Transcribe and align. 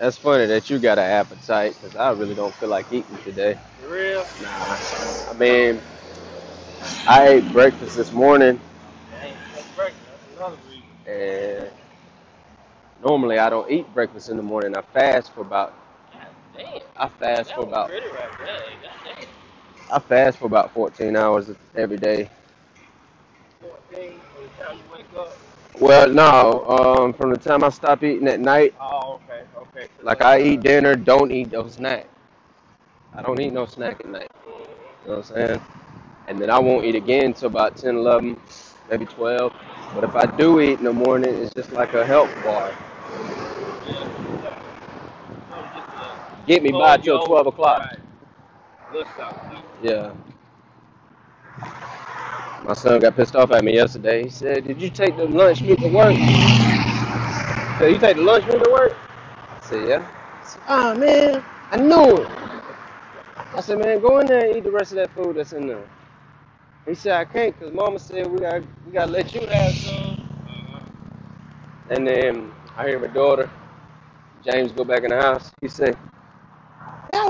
That's 0.00 0.16
funny 0.16 0.46
that 0.46 0.70
you 0.70 0.78
got 0.78 0.98
an 0.98 1.04
appetite 1.04 1.74
because 1.80 1.96
I 1.96 2.12
really 2.12 2.34
don't 2.34 2.54
feel 2.54 2.68
like 2.68 2.92
eating 2.92 3.18
today. 3.24 3.58
For 3.82 3.88
real? 3.92 4.24
Nah. 4.42 4.76
I 5.30 5.34
mean, 5.38 5.80
I 7.08 7.28
ate 7.28 7.52
breakfast 7.52 7.96
this 7.96 8.12
morning 8.12 8.60
Dang, 9.10 9.34
that's 9.54 9.66
breakfast. 9.76 10.02
That's 10.08 10.36
another 10.36 10.56
reason. 10.68 10.82
and 11.06 11.70
normally 13.04 13.38
I 13.38 13.50
don't 13.50 13.70
eat 13.70 13.92
breakfast 13.94 14.28
in 14.28 14.36
the 14.36 14.42
morning. 14.42 14.76
I 14.76 14.82
fast 14.82 15.32
for 15.32 15.40
about 15.42 15.74
God 16.12 16.26
damn. 16.56 16.80
I 16.96 17.08
fast 17.08 17.50
That 17.50 17.56
for 17.56 17.60
was 17.60 17.68
about 17.68 17.88
pretty 17.88 18.06
right 18.08 18.38
there. 18.38 18.58
God. 18.82 18.97
I 19.90 19.98
fast 19.98 20.38
for 20.38 20.46
about 20.46 20.72
14 20.74 21.16
hours 21.16 21.50
every 21.74 21.96
day. 21.96 22.28
14 23.60 24.20
from 24.34 24.42
the 24.42 24.64
time 24.64 24.76
you 24.76 24.82
wake 24.92 25.06
up. 25.16 25.36
Well, 25.80 26.08
no, 26.10 26.64
um, 26.68 27.12
from 27.14 27.30
the 27.30 27.38
time 27.38 27.64
I 27.64 27.70
stop 27.70 28.02
eating 28.02 28.28
at 28.28 28.40
night, 28.40 28.74
Oh, 28.80 29.20
okay, 29.30 29.44
okay. 29.56 29.88
like 30.02 30.22
I 30.22 30.40
eat 30.42 30.60
dinner, 30.60 30.94
don't 30.94 31.30
eat 31.32 31.52
no 31.52 31.66
snack. 31.68 32.06
I 33.14 33.22
don't 33.22 33.40
eat 33.40 33.52
no 33.52 33.64
snack 33.64 34.00
at 34.00 34.06
night. 34.08 34.30
You 34.46 35.10
know 35.10 35.16
what 35.18 35.30
I'm 35.30 35.36
saying? 35.36 35.60
And 36.26 36.38
then 36.38 36.50
I 36.50 36.58
won't 36.58 36.84
eat 36.84 36.94
again 36.94 37.26
until 37.26 37.46
about 37.48 37.76
10, 37.76 37.96
11, 37.96 38.38
maybe 38.90 39.06
12. 39.06 39.52
But 39.94 40.04
if 40.04 40.14
I 40.14 40.26
do 40.36 40.60
eat 40.60 40.78
in 40.78 40.84
the 40.84 40.92
morning, 40.92 41.34
it's 41.34 41.54
just 41.54 41.72
like 41.72 41.94
a 41.94 42.04
health 42.04 42.30
bar. 42.44 42.74
Get 46.46 46.62
me 46.62 46.72
by 46.72 46.98
till 46.98 47.24
12 47.24 47.46
o'clock. 47.46 47.80
Right. 47.80 47.98
Yeah. 49.82 50.14
My 52.64 52.74
son 52.74 53.00
got 53.00 53.16
pissed 53.16 53.36
off 53.36 53.52
at 53.52 53.64
me 53.64 53.74
yesterday. 53.74 54.24
He 54.24 54.30
said, 54.30 54.64
Did 54.66 54.80
you 54.82 54.90
take 54.90 55.16
the 55.16 55.26
lunch 55.26 55.62
meat 55.62 55.80
to 55.80 55.88
work? 55.88 56.16
Said, 57.78 57.92
You 57.92 57.98
take 57.98 58.16
the 58.16 58.22
lunch 58.22 58.46
meat 58.46 58.62
to 58.64 58.70
work? 58.70 58.92
I 59.48 59.60
said, 59.60 59.88
Yeah. 59.88 60.00
He 60.40 60.46
said, 60.46 60.62
Oh, 60.68 60.94
man, 60.96 61.44
I 61.70 61.76
knew 61.78 62.18
it. 62.22 62.30
I 63.54 63.60
said, 63.62 63.78
Man, 63.80 64.00
go 64.00 64.20
in 64.20 64.26
there 64.26 64.46
and 64.46 64.56
eat 64.56 64.64
the 64.64 64.72
rest 64.72 64.92
of 64.92 64.96
that 64.96 65.10
food 65.12 65.36
that's 65.36 65.52
in 65.52 65.66
there. 65.66 65.88
He 66.86 66.94
said, 66.94 67.14
I 67.14 67.24
can't 67.24 67.58
because 67.58 67.74
mama 67.74 67.98
said 67.98 68.26
we 68.28 68.38
got 68.40 68.62
we 68.86 68.92
gotta 68.92 69.12
let 69.12 69.34
you 69.34 69.46
have 69.46 69.74
some. 69.74 70.28
And 71.90 72.06
then 72.06 72.52
I 72.76 72.88
hear 72.88 73.00
my 73.00 73.08
daughter, 73.08 73.50
James, 74.42 74.72
go 74.72 74.84
back 74.84 75.04
in 75.04 75.10
the 75.10 75.16
house. 75.20 75.54
He 75.60 75.68
said, 75.68 75.96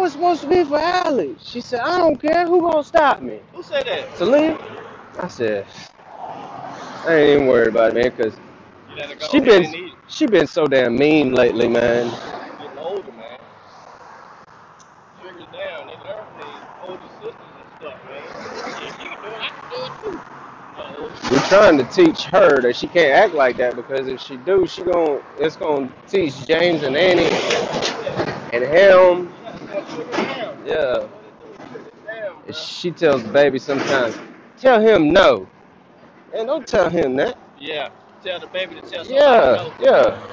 was 0.09 0.15
supposed 0.15 0.41
to 0.43 0.49
be 0.49 0.65
for 0.65 0.79
Allie. 0.79 1.37
She 1.39 1.61
said, 1.61 1.81
I 1.81 1.99
don't 1.99 2.21
care. 2.21 2.47
Who 2.47 2.63
gonna 2.63 2.83
stop 2.83 3.21
me? 3.21 3.41
Who 3.53 3.63
said 3.63 3.85
that? 3.87 4.17
Celine? 4.17 4.59
I 5.19 5.29
said, 5.29 5.67
I 7.07 7.15
ain't 7.15 7.31
even 7.31 7.47
worried 7.47 7.69
about 7.69 7.91
it, 7.91 7.95
man, 7.95 8.17
because 8.17 8.35
You 8.89 8.97
let 8.97 9.11
her 9.11 9.17
go 9.17 9.29
she 9.29 9.41
been 9.41 9.93
she 10.07 10.27
been 10.27 10.47
so 10.47 10.67
damn 10.67 10.97
mean 10.97 11.35
lately, 11.35 11.69
man. 11.69 12.07
Getting 12.59 12.79
older, 12.79 13.13
man. 13.13 13.39
Triggers 15.21 15.47
down. 15.47 15.89
They 15.89 15.97
learn 15.99 16.25
from 16.27 16.39
their 16.39 16.63
older 16.81 17.09
sisters 17.21 17.35
and 17.59 17.69
stuff, 17.79 17.99
man. 18.07 18.23
If 18.89 19.03
you 19.03 19.09
can 19.11 19.23
do 19.23 19.29
it, 19.29 19.41
I 19.43 19.51
can 19.51 19.71
do 19.71 19.85
it 19.85 19.93
too. 20.03 20.21
No. 20.77 21.11
We're 21.31 21.49
trying 21.49 21.77
to 21.79 21.85
teach 21.85 22.25
her 22.27 22.63
that 22.63 22.77
she 22.77 22.87
can't 22.87 23.13
act 23.13 23.35
like 23.35 23.59
that 23.59 23.77
because 23.77 24.09
if 24.09 24.21
she 24.21 24.39
do, 24.39 24.67
she 24.67 24.83
gon' 24.85 25.23
it's 25.39 25.57
gonna 25.57 25.93
teach 26.09 26.47
James 26.47 26.83
and 26.85 26.97
Annie 26.97 27.29
and 28.53 28.65
him. 28.65 29.35
Yeah. 30.65 31.07
And 32.47 32.57
she 32.57 32.91
tells 32.91 33.23
baby 33.25 33.59
sometimes, 33.59 34.19
tell 34.57 34.81
him 34.81 35.13
no. 35.13 35.49
And 36.35 36.47
don't 36.47 36.67
tell 36.67 36.89
him 36.89 37.17
that. 37.17 37.37
Yeah. 37.59 37.91
Tell 38.23 38.41
the 38.41 38.47
baby 38.49 38.75
to 38.75 38.81
tell 38.81 39.05
somebody 39.05 39.15
Yeah, 39.15 39.55
no. 39.57 39.73
yeah. 39.81 40.29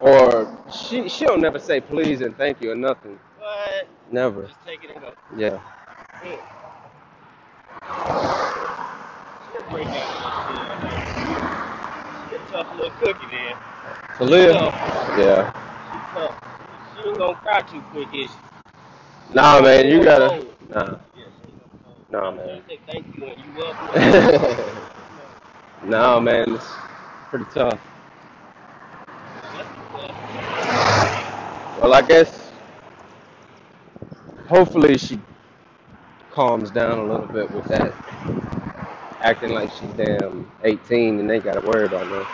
Or 0.00 0.46
she 0.70 1.08
she'll 1.08 1.36
never 1.38 1.58
say 1.58 1.80
please 1.80 2.20
and 2.20 2.36
thank 2.36 2.60
you 2.62 2.72
or 2.72 2.74
nothing. 2.74 3.18
What? 3.38 3.88
Never. 4.10 4.46
Just 4.46 4.64
take 4.64 4.84
it 4.84 4.90
and 4.90 5.00
go. 5.00 5.14
Yeah. 5.36 5.58
Mm. 6.22 6.38
She'll 9.52 9.70
break 9.70 9.86
down 9.86 9.94
a 9.96 10.52
little 10.52 10.76
bit. 12.30 12.40
A 12.40 12.50
tough 12.50 12.76
little 12.76 12.90
cookie 13.00 13.26
then. 13.30 13.56
Tough. 14.52 15.18
Yeah. 15.18 15.63
She 17.14 17.18
gonna 17.18 17.36
cry 17.36 17.62
too 17.62 17.80
quick, 17.92 18.08
is 18.12 18.30
she? 18.32 18.36
Nah 19.34 19.60
man, 19.60 19.86
you 19.88 20.02
gotta 20.02 20.44
nah. 20.70 20.82
Ain't 20.90 20.98
Nah 22.10 22.30
gonna 22.46 22.60
man. 22.60 22.62
say 22.68 22.80
thank 22.86 23.06
you 23.16 23.28
and 23.28 23.40
you 23.40 23.52
welcome. 23.52 23.88
nah 25.84 26.18
man, 26.20 26.54
it's 26.54 26.66
pretty 27.30 27.44
tough. 27.52 27.80
Well 31.80 31.94
I 31.94 32.02
guess 32.02 32.52
hopefully 34.48 34.98
she 34.98 35.20
calms 36.30 36.70
down 36.72 36.98
a 36.98 37.04
little 37.06 37.26
bit 37.28 37.50
with 37.52 37.68
that 37.68 37.94
acting 39.20 39.52
like 39.52 39.70
she's 39.70 39.92
damn 39.92 40.50
18 40.64 41.20
and 41.20 41.30
they 41.30 41.38
gotta 41.38 41.60
worry 41.60 41.86
about 41.86 42.08
that. 42.10 42.26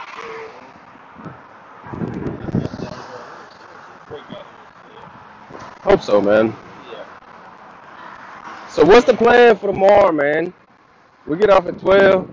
Hope 5.82 6.02
so, 6.02 6.20
man. 6.20 6.54
Yeah. 6.92 7.06
So 8.68 8.84
what's 8.84 9.06
the 9.06 9.14
plan 9.14 9.56
for 9.56 9.68
tomorrow, 9.72 10.12
man? 10.12 10.52
We 11.26 11.38
get 11.38 11.48
off 11.48 11.66
at 11.66 11.78
12. 11.78 12.28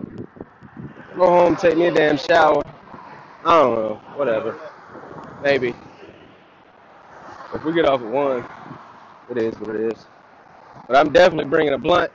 Go 1.15 1.25
home, 1.25 1.55
take 1.55 1.77
me 1.77 1.85
a 1.85 1.91
damn 1.91 2.17
shower. 2.17 2.61
I 3.45 3.61
don't 3.61 3.75
know, 3.75 3.95
whatever. 4.15 4.59
Maybe. 5.41 5.73
If 7.53 7.63
we 7.63 7.71
get 7.71 7.85
off 7.85 8.01
at 8.01 8.07
1, 8.07 8.45
it 9.29 9.37
is 9.37 9.57
what 9.61 9.75
it 9.75 9.93
is. 9.93 10.05
But 10.87 10.97
I'm 10.97 11.13
definitely 11.13 11.49
bringing 11.49 11.73
a 11.73 11.77
blunt. 11.77 12.11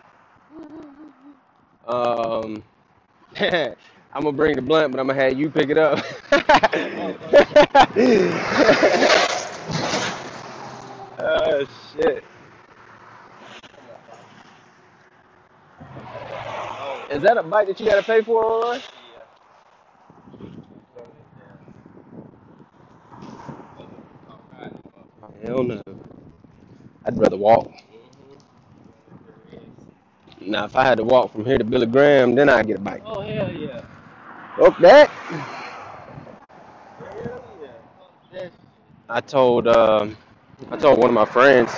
Um, 1.87 2.62
I'm 3.41 3.75
gonna 4.12 4.32
bring 4.32 4.54
the 4.54 4.62
blunt, 4.62 4.92
but 4.92 5.00
I'm 5.00 5.06
gonna 5.06 5.19
have 5.19 5.38
you 5.38 5.48
pick 5.48 5.71
it 5.71 5.78
up. 5.78 6.04
oh 11.22 11.66
shit! 11.94 12.25
Is 17.10 17.22
that 17.22 17.37
a 17.37 17.43
bike 17.43 17.69
that 17.69 17.78
you 17.78 17.87
gotta 17.87 18.03
pay 18.03 18.22
for 18.22 18.44
online? 18.44 18.81
Hell 25.44 25.65
no. 25.65 25.83
I'd 27.05 27.19
rather 27.19 27.37
walk. 27.37 27.71
Now, 30.41 30.65
if 30.65 30.77
I 30.77 30.84
had 30.84 30.99
to 30.99 31.04
walk 31.04 31.33
from 31.33 31.44
here 31.44 31.59
to 31.59 31.65
Billy 31.65 31.87
Graham, 31.87 32.34
then 32.34 32.49
I'd 32.49 32.66
get 32.66 32.78
a 32.78 32.81
bike. 32.81 33.03
Oh 33.04 33.21
hell 33.21 33.53
yeah. 33.53 33.84
Fuck 34.56 34.78
that. 34.81 35.09
Hell 35.09 35.56
yeah. 37.62 37.69
That's 38.33 38.56
I 39.09 39.21
told 39.21 39.69
um, 39.69 40.16
I 40.70 40.76
told 40.76 40.98
one 40.98 41.08
of 41.10 41.14
my 41.14 41.24
friends. 41.24 41.72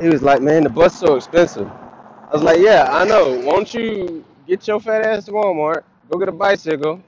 He 0.00 0.08
was 0.08 0.22
like, 0.22 0.40
"Man, 0.42 0.62
the 0.64 0.70
bus 0.70 0.94
so 0.98 1.16
expensive." 1.16 1.68
I 1.68 2.34
was 2.34 2.42
like, 2.42 2.60
"Yeah, 2.60 2.88
I 2.90 3.04
know. 3.04 3.40
Won't 3.44 3.74
you 3.74 4.24
get 4.46 4.66
your 4.66 4.80
fat 4.80 5.04
ass 5.06 5.26
to 5.26 5.32
Walmart, 5.32 5.84
go 6.10 6.18
get 6.18 6.28
a 6.28 6.32
bicycle, 6.32 7.02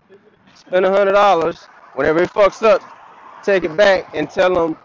spend 0.54 0.86
a 0.86 0.90
hundred 0.90 1.12
dollars. 1.12 1.64
Whenever 1.94 2.22
it 2.22 2.30
fucks 2.30 2.62
up, 2.62 2.82
take 3.42 3.64
it 3.64 3.76
back 3.76 4.14
and 4.14 4.30
tell 4.30 4.54
them, 4.54 4.76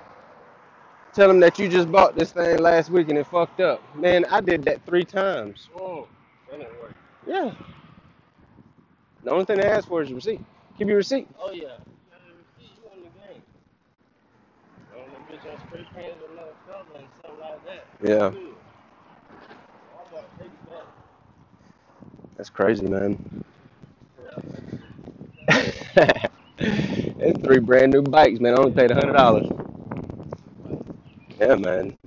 tell 1.13 1.27
them 1.27 1.39
that 1.39 1.59
you 1.59 1.67
just 1.69 1.91
bought 1.91 2.15
this 2.15 2.31
thing 2.31 2.59
last 2.59 2.89
week 2.89 3.09
and 3.09 3.17
it 3.17 3.27
fucked 3.27 3.59
up." 3.59 3.81
Man, 3.95 4.25
I 4.25 4.41
did 4.41 4.63
that 4.65 4.85
three 4.85 5.03
times. 5.05 5.69
oh, 5.75 6.07
that 6.49 6.59
didn't 6.59 6.79
work. 6.79 6.95
Yeah. 7.27 7.53
The 9.23 9.31
only 9.31 9.45
thing 9.45 9.57
they 9.57 9.67
ask 9.67 9.87
for 9.87 10.01
is 10.01 10.09
your 10.09 10.17
receipt. 10.17 10.41
Keep 10.77 10.87
your 10.87 10.97
receipt. 10.97 11.27
Oh 11.39 11.51
yeah. 11.51 11.61
You 11.63 11.67
gotta 12.11 12.43
see 12.57 12.71
you 12.81 12.89
in 12.95 13.03
the 13.03 13.09
game. 13.19 13.41
On 15.45 15.51
the 15.51 15.53
bitch 15.53 15.53
on 15.53 15.59
spray 15.59 15.85
paint 15.95 16.13
with 16.21 16.31
another 16.31 16.51
color 16.67 16.85
and 16.97 17.07
something 17.23 17.39
like 17.39 17.65
that. 17.65 17.87
Yeah. 18.01 18.29
Good. 18.29 18.55
Oh, 19.93 20.07
Walmart, 20.11 20.23
take 20.39 20.47
it 20.47 20.69
back. 20.69 20.87
That's 22.37 22.49
crazy, 22.49 22.87
man. 22.87 23.19
It's 27.19 27.39
three 27.43 27.59
brand 27.59 27.93
new 27.93 28.01
bikes, 28.03 28.39
man. 28.39 28.53
I 28.55 28.57
only 28.57 28.71
paid 28.73 28.91
a 28.91 28.95
hundred 28.95 29.13
dollars. 29.13 29.47
Yeah, 31.39 31.55
man. 31.55 31.97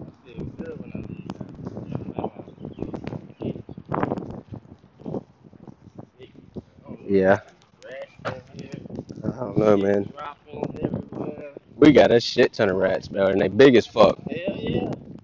I 0.00 0.04
feel 0.24 0.44
good 0.58 0.80
when 0.80 0.92
I 0.92 0.98
leave. 1.08 1.28
Yeah. 7.08 7.40
Rash 7.84 8.44
in 8.54 8.60
here. 8.60 8.70
I 9.24 9.28
don't 9.56 9.58
know, 9.58 9.76
man. 9.76 10.12
Everywhere. 10.82 11.52
We 11.76 11.92
got 11.92 12.10
a 12.10 12.20
shit 12.20 12.52
ton 12.52 12.70
of 12.70 12.76
rats, 12.76 13.08
bro, 13.08 13.26
and 13.26 13.40
they 13.40 13.48
big 13.48 13.76
as 13.76 13.86
fuck. 13.86 14.18
Hell 14.28 14.56
yeah. 14.56 14.80
And 14.84 15.20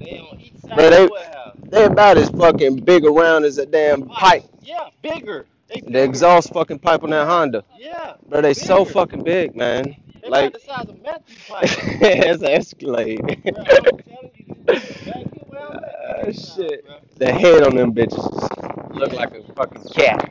they 0.00 0.18
on 0.18 0.40
each 0.40 0.58
side 0.60 0.76
Bro, 0.76 0.90
they- 0.90 1.02
of 1.04 1.08
the 1.08 1.12
warehouse. 1.12 1.56
They 1.64 1.84
about 1.84 2.18
as 2.18 2.28
fucking 2.30 2.76
big 2.84 3.04
around 3.06 3.44
as 3.44 3.56
a 3.58 3.64
damn 3.66 4.06
pipe. 4.08 4.44
Yeah, 4.60 4.88
bigger. 5.00 5.46
They 5.68 5.80
The 5.80 6.02
exhaust 6.02 6.52
fucking 6.52 6.80
pipe 6.80 7.02
on 7.02 7.10
that 7.10 7.26
Honda. 7.26 7.64
Yeah. 7.78 8.14
Bro, 8.28 8.42
they 8.42 8.52
so 8.54 8.84
fucking 8.84 9.22
big, 9.24 9.56
man. 9.56 9.96
They 10.22 10.28
Like- 10.28 10.50
about 10.50 10.60
the 10.60 10.66
size 10.66 10.88
of 10.88 11.02
Matthew 11.02 11.36
pipe. 11.48 12.00
That's 12.00 12.42
an 12.42 12.48
Escalade. 12.48 13.20
Bro, 13.20 13.32
I'm 13.56 13.64
telling 13.64 14.30
you, 14.36 14.54
back 14.64 14.82
here 14.82 15.42
where 15.46 15.60
I'm 15.62 15.84
at, 15.84 16.28
Ah, 16.28 16.32
shit. 16.32 16.84
bro. 16.86 16.94
the 17.16 17.32
head 17.32 17.62
on 17.62 17.74
them 17.76 17.94
bitches 17.94 18.94
look 18.94 19.12
like 19.14 19.32
a 19.34 19.42
fucking 19.54 19.82
cat. 19.94 20.30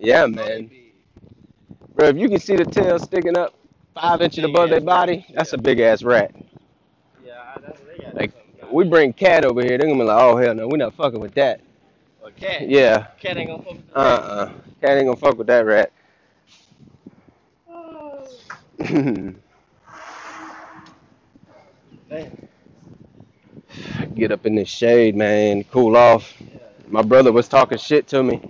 Yeah, 0.00 0.26
man. 0.26 0.70
Bro, 1.98 2.06
if 2.10 2.16
you 2.16 2.28
can 2.28 2.38
see 2.38 2.54
the 2.54 2.64
tail 2.64 2.96
sticking 3.00 3.36
up 3.36 3.54
five 3.92 4.22
inches 4.22 4.44
above 4.44 4.70
their 4.70 4.80
body, 4.80 5.26
that's 5.34 5.52
a 5.52 5.58
big 5.58 5.80
ass 5.80 6.04
rat. 6.04 6.30
Yeah, 7.26 7.56
that's 7.60 7.80
what 7.80 7.88
they 7.88 8.04
got. 8.04 8.14
Like, 8.14 8.32
We 8.70 8.84
bring 8.84 9.12
cat 9.12 9.44
over 9.44 9.60
here, 9.62 9.76
they're 9.76 9.88
gonna 9.88 9.98
be 9.98 10.04
like, 10.04 10.22
oh 10.22 10.36
hell 10.36 10.54
no, 10.54 10.68
we're 10.68 10.76
not 10.76 10.94
fucking 10.94 11.18
with 11.18 11.34
that. 11.34 11.60
a 12.24 12.30
cat. 12.30 12.68
Yeah. 12.68 13.08
Cat 13.18 13.36
ain't 13.36 13.50
gonna 13.50 13.64
fuck 13.64 13.74
with 13.74 13.88
the 13.88 13.98
Uh 13.98 14.00
uh 14.00 14.52
Cat 14.80 14.96
ain't 14.96 15.06
gonna 15.06 15.16
fuck 15.16 15.38
with 15.38 15.48
that 15.48 15.66
rat. 15.66 15.90
Get 24.14 24.30
up 24.30 24.46
in 24.46 24.54
the 24.54 24.64
shade, 24.64 25.16
man, 25.16 25.64
cool 25.64 25.96
off. 25.96 26.32
My 26.86 27.02
brother 27.02 27.32
was 27.32 27.48
talking 27.48 27.76
shit 27.76 28.06
to 28.06 28.22
me. 28.22 28.40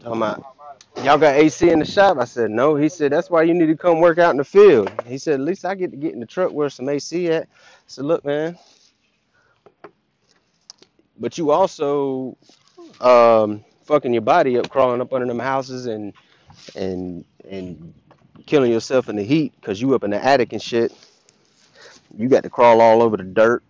Talking 0.00 0.16
about, 0.16 0.51
y'all 1.04 1.18
got 1.18 1.34
AC 1.34 1.68
in 1.68 1.80
the 1.80 1.84
shop? 1.84 2.18
I 2.18 2.24
said, 2.24 2.50
no. 2.50 2.76
He 2.76 2.88
said, 2.88 3.10
that's 3.12 3.28
why 3.28 3.42
you 3.42 3.54
need 3.54 3.66
to 3.66 3.76
come 3.76 4.00
work 4.00 4.18
out 4.18 4.30
in 4.30 4.36
the 4.36 4.44
field. 4.44 4.90
He 5.06 5.18
said, 5.18 5.34
at 5.34 5.40
least 5.40 5.64
I 5.64 5.74
get 5.74 5.90
to 5.90 5.96
get 5.96 6.14
in 6.14 6.20
the 6.20 6.26
truck 6.26 6.52
where 6.52 6.68
some 6.70 6.88
AC 6.88 7.28
at. 7.28 7.42
I 7.42 7.46
said, 7.86 8.04
look, 8.04 8.24
man. 8.24 8.56
But 11.18 11.38
you 11.38 11.50
also 11.50 12.36
um, 13.00 13.64
fucking 13.84 14.12
your 14.12 14.22
body 14.22 14.58
up, 14.58 14.68
crawling 14.68 15.00
up 15.00 15.12
under 15.12 15.26
them 15.26 15.38
houses 15.38 15.86
and 15.86 16.12
and 16.76 17.24
and 17.48 17.94
killing 18.46 18.70
yourself 18.70 19.08
in 19.08 19.16
the 19.16 19.22
heat 19.22 19.52
because 19.60 19.80
you 19.80 19.94
up 19.94 20.04
in 20.04 20.10
the 20.10 20.24
attic 20.24 20.52
and 20.52 20.62
shit. 20.62 20.92
You 22.16 22.28
got 22.28 22.42
to 22.42 22.50
crawl 22.50 22.80
all 22.80 23.02
over 23.02 23.16
the 23.16 23.24
dirt. 23.24 23.62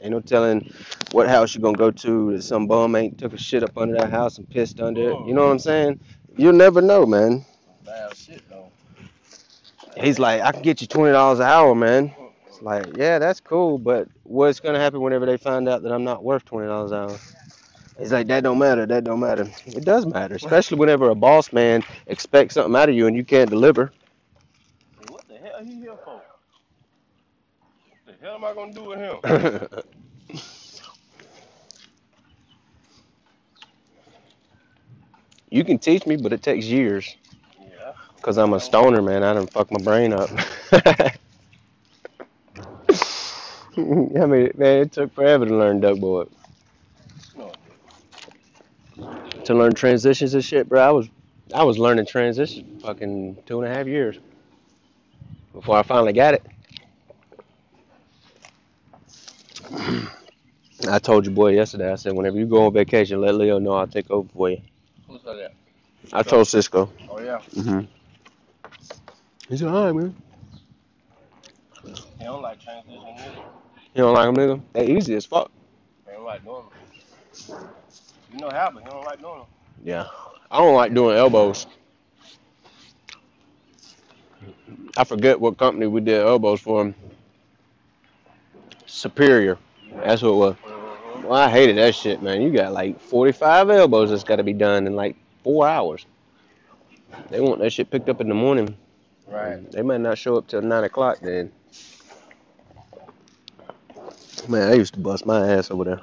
Ain't 0.00 0.12
no 0.12 0.20
telling 0.20 0.72
what 1.12 1.28
house 1.28 1.54
you're 1.54 1.62
gonna 1.62 1.76
go 1.76 1.90
to 1.90 2.32
that 2.32 2.42
some 2.42 2.66
bum 2.66 2.96
ain't 2.96 3.18
took 3.18 3.34
a 3.34 3.38
shit 3.38 3.62
up 3.62 3.76
under 3.76 3.94
that 3.96 4.10
house 4.10 4.38
and 4.38 4.48
pissed 4.48 4.80
under 4.80 5.10
it. 5.10 5.16
You 5.26 5.34
know 5.34 5.46
what 5.46 5.52
I'm 5.52 5.58
saying? 5.58 6.00
You'll 6.36 6.54
never 6.54 6.80
know, 6.80 7.04
man. 7.04 7.44
Bad 7.84 8.16
shit 8.16 8.48
though. 8.48 8.70
He's 9.96 10.18
like, 10.18 10.40
I 10.40 10.52
can 10.52 10.62
get 10.62 10.80
you 10.80 10.86
twenty 10.86 11.12
dollars 11.12 11.40
an 11.40 11.46
hour, 11.46 11.74
man. 11.74 12.14
It's 12.46 12.62
like, 12.62 12.86
yeah, 12.94 13.18
that's 13.18 13.40
cool, 13.40 13.76
but 13.76 14.08
what's 14.22 14.58
gonna 14.60 14.78
happen 14.78 15.00
whenever 15.02 15.26
they 15.26 15.36
find 15.36 15.68
out 15.68 15.82
that 15.82 15.92
I'm 15.92 16.04
not 16.04 16.24
worth 16.24 16.46
twenty 16.46 16.68
dollars 16.68 16.92
an 16.92 16.98
hour? 16.98 17.18
He's 17.98 18.12
like, 18.12 18.28
that 18.28 18.42
don't 18.42 18.58
matter, 18.58 18.86
that 18.86 19.04
don't 19.04 19.20
matter. 19.20 19.46
It 19.66 19.84
does 19.84 20.06
matter, 20.06 20.34
especially 20.34 20.78
whenever 20.78 21.10
a 21.10 21.14
boss 21.14 21.52
man 21.52 21.82
expects 22.06 22.54
something 22.54 22.74
out 22.74 22.88
of 22.88 22.94
you 22.94 23.06
and 23.06 23.14
you 23.14 23.24
can't 23.24 23.50
deliver. 23.50 23.92
What 25.08 25.28
the 25.28 25.36
hell 25.36 25.56
are 25.58 25.64
he 25.64 25.74
here 25.74 25.98
for? 26.02 26.14
What 26.14 26.22
the 28.06 28.14
hell 28.24 28.36
am 28.36 28.44
I 28.44 28.54
gonna 28.54 28.72
do 28.72 28.84
with 28.84 28.98
him? 28.98 29.68
you 35.50 35.64
can 35.64 35.78
teach 35.78 36.06
me, 36.06 36.16
but 36.16 36.32
it 36.32 36.42
takes 36.42 36.66
years. 36.66 37.16
Yeah. 37.60 37.92
Cause 38.22 38.38
I'm 38.38 38.52
a 38.52 38.60
stoner, 38.60 39.02
man. 39.02 39.22
I 39.22 39.34
don't 39.34 39.50
fuck 39.52 39.70
my 39.70 39.80
brain 39.80 40.12
up. 40.12 40.30
I 43.76 44.26
mean, 44.26 44.50
man, 44.56 44.82
it 44.82 44.92
took 44.92 45.14
forever 45.14 45.46
to 45.46 45.56
learn 45.56 45.80
duck 45.80 45.98
board. 45.98 46.28
No. 47.36 47.52
To 49.44 49.54
learn 49.54 49.74
transitions 49.74 50.34
and 50.34 50.44
shit, 50.44 50.68
bro. 50.68 50.80
I 50.80 50.90
was, 50.90 51.08
I 51.54 51.64
was 51.64 51.78
learning 51.78 52.06
transition 52.06 52.78
fucking 52.82 53.38
two 53.46 53.62
and 53.62 53.72
a 53.72 53.74
half 53.74 53.86
years 53.86 54.18
before 55.52 55.76
I 55.76 55.82
finally 55.82 56.12
got 56.12 56.34
it. 56.34 56.46
I 60.88 60.98
told 60.98 61.26
your 61.26 61.34
boy 61.34 61.52
yesterday. 61.54 61.92
I 61.92 61.96
said, 61.96 62.12
whenever 62.14 62.38
you 62.38 62.46
go 62.46 62.66
on 62.66 62.72
vacation, 62.72 63.20
let 63.20 63.34
Leo 63.34 63.58
know 63.58 63.72
I'll 63.72 63.86
take 63.86 64.10
over 64.10 64.28
for 64.28 64.50
you. 64.50 64.60
Who's 66.10 66.24
that? 66.24 66.26
I 66.26 66.28
told 66.28 66.48
Cisco. 66.48 66.92
Oh 67.08 67.20
yeah. 67.20 67.38
Mm-hmm. 67.54 67.80
He 69.48 69.56
said, 69.56 69.68
all 69.68 69.86
right, 69.86 69.92
man. 69.92 70.14
He 71.84 72.24
don't 72.24 72.42
like 72.42 72.60
transition 72.60 73.02
either. 73.18 73.42
You 73.94 74.02
don't 74.02 74.14
like 74.14 74.26
them, 74.26 74.36
nigga? 74.36 74.62
They 74.72 74.86
easy 74.86 75.14
as 75.14 75.26
fuck. 75.26 75.50
He 76.06 76.12
don't 76.12 76.24
like 76.24 76.44
doing 76.44 76.64
them. 77.48 77.68
You 78.32 78.38
know 78.38 78.50
how, 78.50 78.70
but 78.70 78.82
he 78.82 78.90
don't 78.90 79.04
like 79.04 79.20
doing 79.20 79.38
them. 79.38 79.46
Yeah. 79.84 80.06
I 80.50 80.58
don't 80.58 80.74
like 80.74 80.94
doing 80.94 81.16
elbows. 81.16 81.66
I 84.96 85.04
forget 85.04 85.40
what 85.40 85.58
company 85.58 85.86
we 85.86 86.00
did 86.00 86.20
elbows 86.20 86.60
for. 86.60 86.82
him. 86.82 86.94
Superior. 88.86 89.58
That's 89.92 90.22
what 90.22 90.28
it 90.28 90.34
was. 90.34 90.54
Mm-hmm. 90.56 91.22
Well, 91.28 91.32
I 91.38 91.50
hated 91.50 91.76
that 91.78 91.94
shit, 91.94 92.22
man. 92.22 92.42
You 92.42 92.52
got 92.52 92.72
like 92.72 93.00
45 93.00 93.70
elbows 93.70 94.10
that's 94.10 94.24
got 94.24 94.36
to 94.36 94.44
be 94.44 94.52
done 94.52 94.86
in 94.86 94.94
like 94.94 95.16
four 95.42 95.68
hours. 95.68 96.06
They 97.30 97.40
want 97.40 97.60
that 97.60 97.70
shit 97.72 97.90
picked 97.90 98.08
up 98.08 98.20
in 98.20 98.28
the 98.28 98.34
morning. 98.34 98.76
Right. 99.28 99.70
They 99.72 99.82
might 99.82 100.00
not 100.00 100.18
show 100.18 100.36
up 100.36 100.46
till 100.48 100.62
9 100.62 100.84
o'clock 100.84 101.18
then. 101.20 101.52
Man, 104.48 104.68
I 104.70 104.74
used 104.74 104.94
to 104.94 105.00
bust 105.00 105.26
my 105.26 105.46
ass 105.48 105.70
over 105.70 105.84
there. 105.84 106.00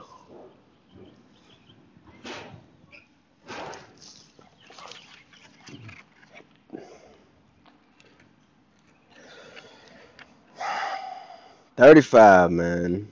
Thirty-five, 11.77 12.51
man. 12.51 13.07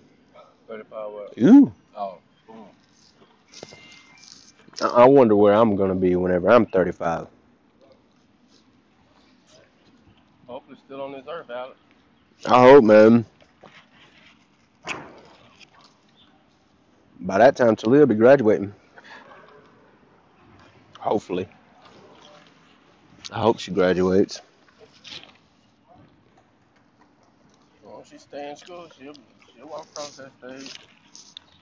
Thirty-five 0.67 1.11
what? 1.11 1.33
Ooh. 1.39 1.71
I 4.81 4.87
I 4.87 5.05
wonder 5.05 5.35
where 5.35 5.53
I'm 5.53 5.75
gonna 5.75 5.95
be 5.95 6.15
whenever 6.15 6.49
I'm 6.49 6.65
thirty-five. 6.65 7.27
Hopefully 10.47 10.77
still 10.85 11.01
on 11.01 11.11
this 11.11 11.25
earth, 11.29 11.49
Alex. 11.49 11.77
I 12.45 12.61
hope, 12.61 12.83
man. 12.83 13.25
By 17.19 17.39
that 17.39 17.55
time, 17.55 17.75
Talia 17.75 18.01
will 18.01 18.07
be 18.07 18.15
graduating. 18.15 18.73
Hopefully. 20.99 21.47
I 23.31 23.39
hope 23.39 23.59
she 23.59 23.71
graduates. 23.71 24.41
Once 27.83 28.09
she 28.09 28.17
stay 28.17 28.51
in 28.51 28.55
school, 28.55 28.87
she'll 28.97 29.13
she'll 29.55 29.67
walk 29.67 29.87
across 29.91 30.17
that 30.17 30.31
stage. 30.39 30.45
I 30.47 30.49
don't 30.53 30.63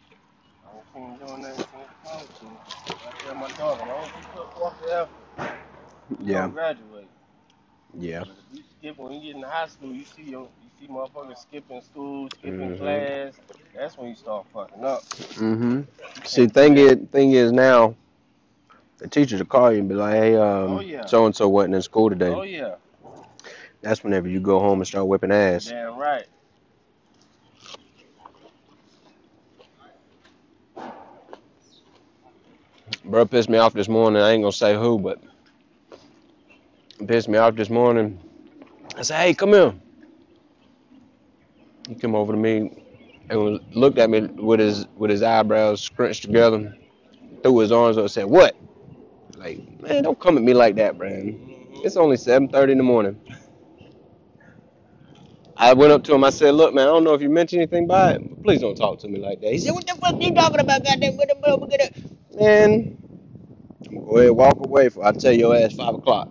see 0.01 0.62
him 0.62 0.62
doing 1.19 1.41
that 1.41 1.55
since 1.55 1.69
college. 2.03 2.27
so 2.39 2.47
I 3.07 3.11
tell 3.25 3.35
my 3.35 3.49
daughter, 3.51 3.85
don't 3.85 4.05
you 4.05 4.23
put 4.33 4.53
forth 4.53 4.73
the 4.81 4.93
effort. 4.93 5.57
You 6.19 6.33
don't 6.33 6.51
graduate. 6.53 7.07
Yeah. 7.97 8.23
You 8.53 8.63
skip 8.79 8.97
when 8.97 9.13
you 9.13 9.21
get 9.21 9.35
in 9.37 9.43
high 9.43 9.67
school, 9.67 9.91
you 9.91 10.03
see 10.03 10.23
your 10.23 10.47
you 10.63 10.69
see 10.79 10.87
motherfuckers 10.91 11.37
skipping 11.37 11.81
school, 11.81 12.29
skipping 12.29 12.71
Mhm. 12.71 12.77
class. 12.79 13.33
That's 13.75 13.97
when 13.97 14.09
you 14.09 14.15
start 14.15 14.45
fucking 14.53 14.83
up. 14.83 15.03
Mm-hmm. 15.09 15.81
See, 16.25 16.47
thing 16.47 16.77
is, 16.77 16.97
thing 17.11 17.31
is 17.31 17.51
now, 17.51 17.95
the 18.97 19.07
teachers 19.07 19.39
will 19.39 19.45
call 19.47 19.71
you 19.71 19.79
and 19.79 19.89
be 19.89 19.95
like, 19.95 20.13
"Hey, 20.15 20.35
um, 20.35 20.83
so 21.05 21.25
and 21.25 21.35
so 21.35 21.49
wasn't 21.49 21.75
in 21.75 21.81
school 21.81 22.09
today." 22.09 22.33
Oh 22.33 22.43
yeah, 22.43 22.75
That's 23.81 24.03
whenever 24.03 24.27
you 24.27 24.39
go 24.39 24.59
home 24.59 24.79
and 24.79 24.87
start 24.87 25.07
whipping 25.07 25.31
ass. 25.31 25.69
damn 25.69 25.97
right. 25.97 26.25
Bro 33.05 33.25
pissed 33.25 33.49
me 33.49 33.57
off 33.57 33.73
this 33.73 33.89
morning. 33.89 34.21
I 34.21 34.31
ain't 34.31 34.43
gonna 34.43 34.51
say 34.51 34.75
who, 34.75 34.97
but 34.97 35.19
pissed 37.05 37.27
me 37.27 37.37
off 37.37 37.55
this 37.55 37.69
morning. 37.69 38.19
I 38.97 39.01
said, 39.01 39.17
"Hey, 39.21 39.33
come 39.33 39.49
here." 39.49 39.73
He 41.89 41.95
came 41.95 42.15
over 42.15 42.31
to 42.31 42.39
me 42.39 42.71
and 43.29 43.59
looked 43.75 43.97
at 43.97 44.09
me 44.09 44.21
with 44.21 44.59
his 44.61 44.87
with 44.95 45.11
his 45.11 45.21
eyebrows 45.21 45.81
scrunched 45.81 46.23
together, 46.23 46.73
threw 47.43 47.57
his 47.59 47.73
arms 47.73 47.97
up, 47.97 48.03
and 48.03 48.11
said, 48.11 48.25
"What?" 48.25 48.55
Like, 49.37 49.59
man, 49.81 50.03
don't 50.03 50.19
come 50.19 50.37
at 50.37 50.43
me 50.43 50.53
like 50.53 50.75
that, 50.75 50.97
man. 50.97 51.37
It's 51.83 51.97
only 51.97 52.15
7:30 52.15 52.71
in 52.71 52.77
the 52.77 52.83
morning. 52.83 53.19
I 55.57 55.73
went 55.73 55.91
up 55.91 56.03
to 56.05 56.15
him. 56.15 56.23
I 56.23 56.29
said, 56.29 56.55
"Look, 56.55 56.73
man, 56.73 56.87
I 56.87 56.91
don't 56.91 57.03
know 57.03 57.13
if 57.13 57.21
you 57.21 57.29
mentioned 57.29 57.61
anything 57.61 57.85
by 57.85 58.13
it, 58.13 58.29
but 58.29 58.43
please 58.43 58.61
don't 58.61 58.75
talk 58.75 58.99
to 58.99 59.09
me 59.09 59.19
like 59.19 59.41
that." 59.41 59.51
He 59.51 59.59
said, 59.59 59.73
"What 59.73 59.85
the 59.85 59.95
fuck 59.95 60.15
are 60.15 60.21
you 60.21 60.33
talking 60.33 60.61
about, 60.61 60.85
goddamn?" 60.85 61.17
What 62.33 62.41
the 62.41 62.55
fuck, 62.55 62.71
what 62.71 62.81
the-" 62.81 62.89
Man, 62.89 62.97
I'm 63.87 63.95
gonna 63.95 64.05
go 64.07 64.17
ahead 64.17 64.27
and 64.29 64.37
walk 64.37 64.57
away. 64.59 64.89
For 64.89 65.05
I 65.05 65.11
tell 65.13 65.33
your 65.33 65.55
ass 65.55 65.73
five 65.75 65.95
o'clock. 65.95 66.29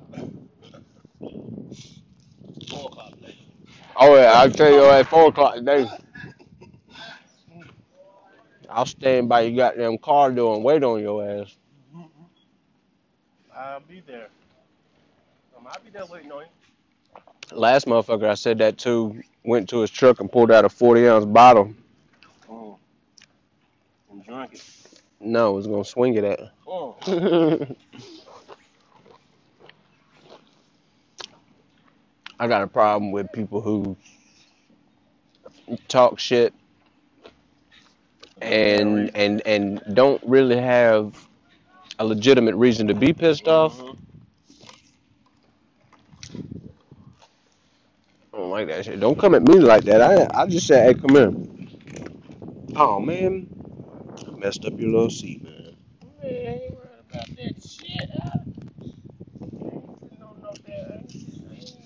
Oh 3.97 4.16
yeah, 4.16 4.32
I'll 4.35 4.50
tell 4.50 4.73
you 4.73 4.85
at 4.87 5.06
four 5.09 5.28
o'clock 5.28 5.54
today. 5.56 5.87
I'll 8.71 8.87
stand 8.87 9.28
by 9.28 9.42
your 9.42 9.56
goddamn 9.56 9.99
car 9.99 10.32
door 10.32 10.56
and 10.56 10.64
wait 10.64 10.82
on 10.82 11.00
your 11.00 11.25
ass. 11.28 11.56
I'll 13.54 13.80
be 13.80 14.02
there. 14.06 14.28
Um, 15.56 15.66
I'll 15.68 15.80
be 15.85 15.90
there 15.90 16.06
waiting 16.06 16.32
on 16.32 16.42
you. 16.42 16.49
Last 17.56 17.87
motherfucker 17.87 18.28
I 18.28 18.35
said 18.35 18.59
that 18.59 18.78
to 18.78 19.23
went 19.44 19.68
to 19.71 19.80
his 19.80 19.90
truck 19.90 20.21
and 20.21 20.32
pulled 20.32 20.50
out 20.50 20.64
a 20.64 20.68
forty 20.71 21.09
ounce 21.09 21.26
bottle. 21.26 21.75
Mm. 22.50 22.76
And 24.11 24.25
drink 24.25 24.54
it. 24.54 24.81
No, 25.23 25.52
was 25.52 25.67
gonna 25.67 25.85
swing 25.85 26.14
it 26.14 26.25
at. 26.25 26.41
Mm. 26.67 27.76
I 32.41 32.49
got 32.49 32.62
a 32.62 32.67
problem 32.67 33.12
with 33.12 33.33
people 33.33 33.61
who 33.61 33.97
talk 35.88 36.19
shit 36.19 36.52
and 38.43 39.11
and 39.14 39.43
and 39.47 39.83
don't 39.95 40.21
really 40.26 40.57
have 40.57 41.14
a 41.99 42.05
legitimate 42.05 42.57
reason 42.57 42.88
to 42.88 42.95
be 42.95 43.12
pissed 43.12 43.47
off. 43.47 43.81
I 48.33 48.38
don't 48.38 48.50
like 48.50 48.69
that 48.69 48.85
shit. 48.85 48.99
Don't 48.99 49.19
come 49.19 49.35
at 49.35 49.43
me 49.43 49.61
like 49.61 49.85
that. 49.85 50.02
I 50.02 50.43
I 50.43 50.47
just 50.47 50.67
say, 50.67 50.83
hey, 50.85 50.95
come 50.95 51.14
here. 51.14 51.33
Oh 52.76 53.00
man, 53.00 53.51
messed 54.42 54.64
up 54.66 54.78
your 54.78 54.90
little 54.90 55.11
seat, 55.11 55.44
man. 55.44 55.76
Man, 56.02 56.25
I 56.25 56.28
ain't 56.64 56.75
worried 56.75 57.00
about 57.11 57.26
that 57.37 57.62
shit. 57.62 58.11
huh? 58.22 58.38
Ain't 60.02 60.20
no, 60.20 60.34
no, 60.42 60.52
that. 60.52 60.90
I 60.92 60.96
ain't- 60.99 61.14
I 61.50 61.54
ain't- 61.54 61.76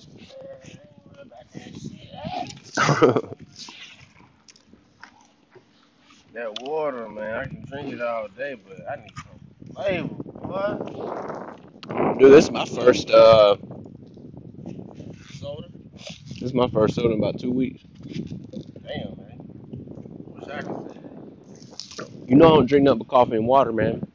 I 0.64 0.80
ain't 0.80 1.06
worried 1.06 1.26
about 1.26 1.52
that 1.52 1.74
shit. 3.18 3.24
That 6.34 6.62
water, 6.62 7.08
man, 7.08 7.34
I 7.36 7.44
can 7.46 7.62
drink 7.64 7.92
it 7.94 8.02
all 8.02 8.28
day, 8.28 8.56
but 8.56 8.86
I 8.90 8.96
need 9.02 9.12
some 9.16 9.74
flavor, 9.74 10.08
boy. 10.42 11.14
Dude, 12.18 12.32
this 12.32 12.46
is 12.46 12.50
my 12.50 12.66
first 12.66 13.10
uh, 13.10 13.56
Soda? 15.40 15.68
this 16.34 16.42
is 16.42 16.54
my 16.54 16.68
first 16.68 16.94
soda 16.96 17.10
in 17.14 17.18
about 17.18 17.38
two 17.40 17.52
weeks. 17.52 17.82
Damn, 18.82 19.16
man. 19.16 19.48
Wish 20.34 20.48
I 20.48 20.62
could 20.62 20.90
say 20.92 20.98
that. 21.00 22.15
You 22.26 22.36
know 22.36 22.46
I 22.46 22.56
don't 22.56 22.66
drink 22.66 22.84
nothing 22.84 22.98
but 22.98 23.08
coffee 23.08 23.36
and 23.36 23.46
water, 23.46 23.72
man. 23.72 24.06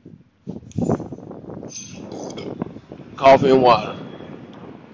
Coffee 3.16 3.52
and 3.52 3.62
water. 3.62 3.98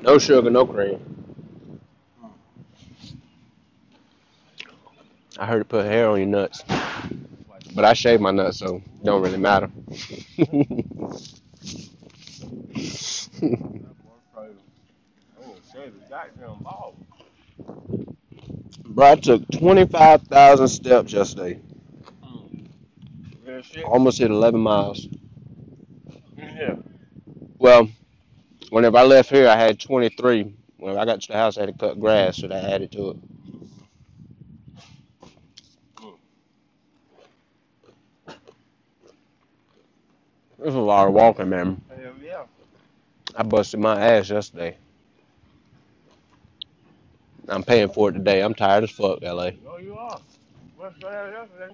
No 0.02 0.20
sugar, 0.20 0.50
no 0.52 0.66
cream. 0.68 1.00
I 5.40 5.46
heard 5.46 5.62
it 5.62 5.70
put 5.70 5.86
hair 5.86 6.10
on 6.10 6.20
your 6.20 6.28
nuts. 6.28 6.64
But 7.76 7.86
I 7.86 7.94
shave 7.94 8.22
my 8.22 8.32
nuts, 8.32 8.60
so 8.60 8.78
it 8.78 9.04
don't 9.04 9.22
really 9.24 9.38
matter. 9.38 9.70
Bro, 18.86 19.06
I 19.12 19.16
took 19.16 19.50
25,000 19.52 20.68
steps 20.68 21.14
yesterday. 21.14 21.60
Almost 23.88 24.20
hit 24.20 24.32
11 24.32 24.60
miles. 24.60 25.08
Yeah. 26.38 26.76
Well, 27.58 27.88
whenever 28.70 28.98
I 28.98 29.04
left 29.04 29.30
here, 29.30 29.48
I 29.48 29.56
had 29.56 29.80
23. 29.80 30.54
When 30.78 30.98
I 30.98 31.06
got 31.06 31.22
to 31.22 31.28
the 31.30 31.34
house, 31.34 31.58
I 31.58 31.62
had 31.62 31.68
to 31.68 31.74
cut 31.74 32.00
grass, 32.00 32.38
so 32.38 32.48
that 32.48 32.66
added 32.66 32.92
to 32.92 33.12
it. 33.12 33.18
Was 40.58 40.76
a 40.76 40.80
lot 40.80 41.08
of 41.08 41.14
walking, 41.14 41.50
man. 41.50 41.82
Hell 41.90 42.14
yeah. 42.22 42.44
I 43.36 43.44
busted 43.44 43.80
my 43.80 44.00
ass 44.00 44.30
yesterday. 44.30 44.76
I'm 47.48 47.64
paying 47.64 47.88
for 47.90 48.10
it 48.10 48.14
today. 48.14 48.42
I'm 48.42 48.54
tired 48.54 48.84
as 48.84 48.92
fuck, 48.92 49.22
LA. 49.22 49.52
Oh, 49.66 49.78
you 49.78 49.98
are. 49.98 50.20
That 50.80 50.94
yesterday? 51.02 51.74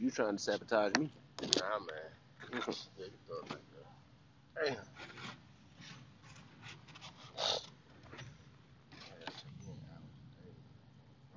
You 0.00 0.10
trying 0.10 0.36
to 0.36 0.42
sabotage 0.42 0.92
me? 0.98 1.10
Nah, 1.42 1.78
man. 1.78 1.88
Yeah, 2.52 2.58
you 2.98 3.04
throw 3.26 3.38
it 3.38 3.50
like 3.50 3.70
that. 3.70 4.66
Damn. 4.66 4.76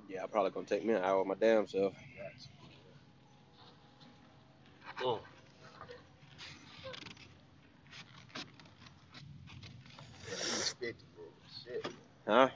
Yeah, 0.08 0.24
I 0.24 0.26
probably 0.26 0.50
gonna 0.50 0.66
take 0.66 0.84
me 0.84 0.94
an 0.94 1.02
hour 1.02 1.20
of 1.20 1.26
my 1.26 1.34
damn 1.34 1.66
self. 1.66 1.94
Mm. 5.00 5.18
At 10.26 10.30
least 10.30 10.76
50, 10.78 11.04
bro. 11.14 11.24
Shit. 11.64 11.86
Huh? 12.26 12.42
At 12.42 12.52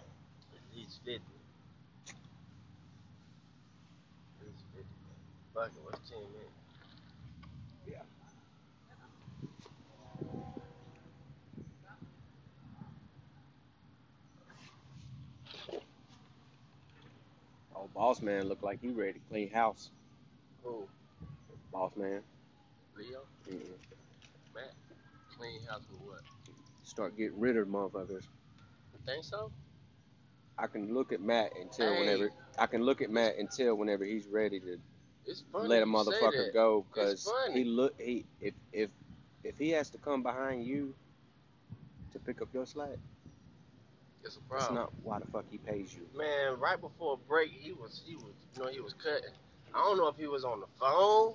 least 0.77 0.99
50. 1.05 1.15
At 1.15 1.21
least 4.47 4.65
50, 4.75 4.77
man. 4.77 4.85
Fuck 5.59 5.73
it, 5.75 5.83
what's 5.83 6.09
10 6.09 6.19
minutes? 6.21 6.53
Oh, 17.75 17.89
boss 17.95 18.23
man 18.23 18.49
look 18.49 18.63
like 18.63 18.81
he 18.81 18.89
ready 18.91 19.15
to 19.15 19.19
clean 19.29 19.51
house. 19.51 19.91
Who? 20.63 20.89
Boss 21.73 21.93
man. 21.97 22.21
Leo? 22.97 23.21
Mm-mm. 23.49 23.61
Matt? 24.55 24.73
Clean 25.37 25.61
house 25.69 25.83
with 25.91 26.01
what? 26.03 26.21
Start 26.83 27.17
getting 27.17 27.39
rid 27.39 27.57
of 27.57 27.69
motherfuckers. 27.69 28.27
You 28.93 28.99
think 29.07 29.25
so? 29.25 29.51
I 30.59 30.67
can 30.67 30.93
look 30.93 31.13
at 31.13 31.21
Matt 31.21 31.53
and 31.61 31.71
tell 31.71 31.93
Hey. 31.93 32.01
whenever 32.01 32.31
I 32.59 32.67
can 32.67 32.83
look 32.83 33.01
at 33.01 33.11
Matt 33.11 33.39
and 33.39 33.49
tell 33.51 33.77
whenever 33.77 34.05
he's 34.05 34.27
ready 34.27 34.59
to 34.61 34.79
let 35.55 35.83
a 35.83 35.87
motherfucker 35.87 36.53
go 36.53 36.85
because 36.93 37.31
he 37.53 37.65
look 37.65 37.95
he 38.01 38.25
if 38.41 38.55
if 38.73 38.91
if 39.45 39.57
he 39.59 39.71
has 39.71 39.91
to 39.91 39.99
come 39.99 40.23
behind 40.23 40.65
you 40.65 40.95
to 42.13 42.19
pick 42.19 42.41
up 42.43 42.49
your 42.53 42.67
slack, 42.67 42.99
It's 44.25 44.37
a 44.37 44.41
that's 44.51 44.65
problem. 44.67 44.75
not 44.75 44.93
why 45.03 45.19
the 45.19 45.27
fuck 45.27 45.45
he 45.51 45.59
pays 45.59 45.95
you. 45.95 46.07
Man, 46.17 46.59
right 46.59 46.81
before 46.81 47.19
break, 47.29 47.51
he 47.51 47.73
was 47.73 48.03
he 48.05 48.17
was 48.17 48.35
you 48.55 48.63
know 48.63 48.69
he 48.69 48.81
was 48.81 48.95
cutting. 48.95 49.31
I 49.75 49.79
don't 49.79 49.99
know 49.99 50.09
if 50.09 50.17
he 50.17 50.27
was 50.27 50.45
on 50.45 50.61
the 50.61 50.67
phone, 50.81 51.35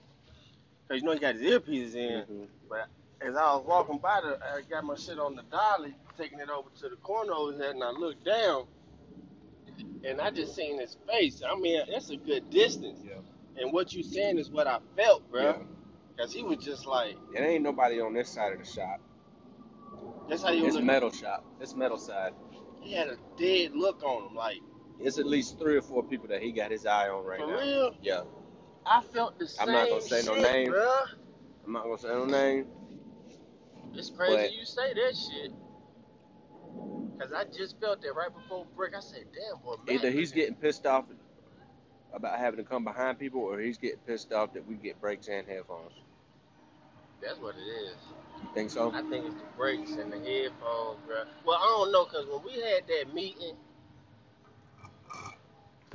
cause 0.88 0.98
you 0.98 1.04
know 1.04 1.14
he 1.14 1.20
got 1.20 1.36
his 1.36 1.44
earpieces 1.44 1.96
in. 1.96 2.24
Mhm. 2.24 2.48
As 3.22 3.38
I 3.38 3.56
was 3.56 3.64
walking 3.66 4.00
by, 4.00 4.20
the, 4.22 4.38
I 4.54 4.62
got 4.70 4.84
my 4.84 4.96
shit 4.96 5.18
on 5.18 5.36
the 5.38 5.44
dolly, 5.44 5.96
taking 6.18 6.40
it 6.40 6.50
over 6.50 6.70
to 6.82 6.90
the 6.90 6.98
corner 6.98 7.32
over 7.32 7.54
there, 7.54 7.72
and 7.72 7.82
I 7.82 7.92
looked 7.92 8.26
down, 8.26 8.66
and 10.04 10.20
I 10.20 10.30
just 10.30 10.56
seen 10.56 10.78
his 10.78 10.98
face. 11.08 11.42
I 11.48 11.56
mean, 11.58 11.82
that's 11.90 12.10
a 12.10 12.18
good 12.18 12.50
distance. 12.50 13.00
Yeah. 13.06 13.14
And 13.60 13.72
what 13.72 13.94
you 13.94 14.04
saying 14.04 14.38
is 14.40 14.50
what 14.50 14.68
I 14.68 14.80
felt, 14.98 15.30
bro. 15.32 15.42
Yeah. 15.44 15.58
Cause 16.18 16.34
he 16.34 16.44
was 16.44 16.58
just 16.64 16.86
like, 16.86 17.16
It 17.36 17.40
ain't 17.42 17.64
nobody 17.64 18.00
on 18.00 18.14
this 18.14 18.30
side 18.30 18.54
of 18.54 18.60
the 18.60 18.66
shop. 18.66 19.00
that's 20.30 20.44
how 20.44 20.52
you 20.52 20.66
It's 20.66 20.76
look. 20.76 20.84
metal 20.84 21.12
shop. 21.12 21.44
It's 21.60 21.76
metal 21.76 21.98
side. 21.98 22.34
He 22.82 22.94
had 22.94 23.08
a 23.08 23.18
dead 23.38 23.72
look 23.76 24.04
on 24.04 24.30
him, 24.30 24.36
like 24.36 24.58
It's 25.00 25.18
at 25.18 25.26
least 25.26 25.58
three 25.60 25.76
or 25.76 25.82
four 25.82 26.04
people 26.04 26.28
that 26.28 26.42
he 26.42 26.52
got 26.52 26.70
his 26.72 26.86
eye 26.86 27.10
on 27.10 27.26
right 27.26 27.40
for 27.40 27.48
now. 27.48 27.60
real. 27.60 27.96
Yeah. 28.02 28.24
I 28.86 29.02
felt 29.02 29.40
the 29.40 29.48
same. 29.48 29.68
I'm 29.70 29.74
not 29.74 29.90
gonna 29.90 30.02
say 30.02 30.22
no 30.26 30.36
shit, 30.36 30.44
name. 30.52 30.72
Bruh. 30.72 31.06
I'm 31.66 31.74
not 31.74 31.84
gonna 31.84 31.98
say 31.98 32.10
no 32.10 32.26
name. 32.26 32.68
It's 33.94 34.10
crazy 34.10 34.36
But- 34.36 34.54
you 34.54 34.66
say 34.66 34.94
that 34.94 35.16
shit. 35.16 35.52
Cause 37.20 37.32
I 37.32 37.46
just 37.46 37.80
felt 37.80 38.02
that 38.02 38.14
right 38.16 38.34
before 38.34 38.66
break. 38.76 38.96
I 38.96 39.00
said, 39.00 39.26
"Damn, 39.34 39.62
boy." 39.64 39.76
Matt 39.86 39.96
Either 39.96 40.12
he's 40.12 40.30
looking- 40.32 40.42
getting 40.42 40.56
pissed 40.56 40.86
off 40.86 41.06
about 42.14 42.38
having 42.38 42.58
to 42.58 42.64
come 42.64 42.84
behind 42.84 43.20
people, 43.20 43.42
or 43.42 43.60
he's 43.60 43.78
getting 43.78 44.00
pissed 44.06 44.32
off 44.32 44.54
that 44.54 44.68
we 44.68 44.76
get 44.76 45.00
brakes 45.02 45.28
and 45.28 45.48
headphones. 45.48 45.94
That's 47.22 47.40
what 47.40 47.56
it 47.56 47.62
is. 47.62 47.96
You 48.42 48.50
think 48.54 48.70
so? 48.70 48.92
I 48.92 49.02
think 49.04 49.26
it's 49.26 49.36
the 49.36 49.58
brakes 49.58 49.92
and 49.92 50.12
the 50.12 50.18
headphones, 50.18 51.00
bro. 51.08 51.24
Well, 51.46 51.58
I 51.58 51.66
don't 51.78 51.92
know, 51.92 52.06
cause 52.06 52.26
when 52.28 52.44
we 52.44 52.62
had 52.62 52.86
that 52.88 53.14
meeting, 53.14 53.56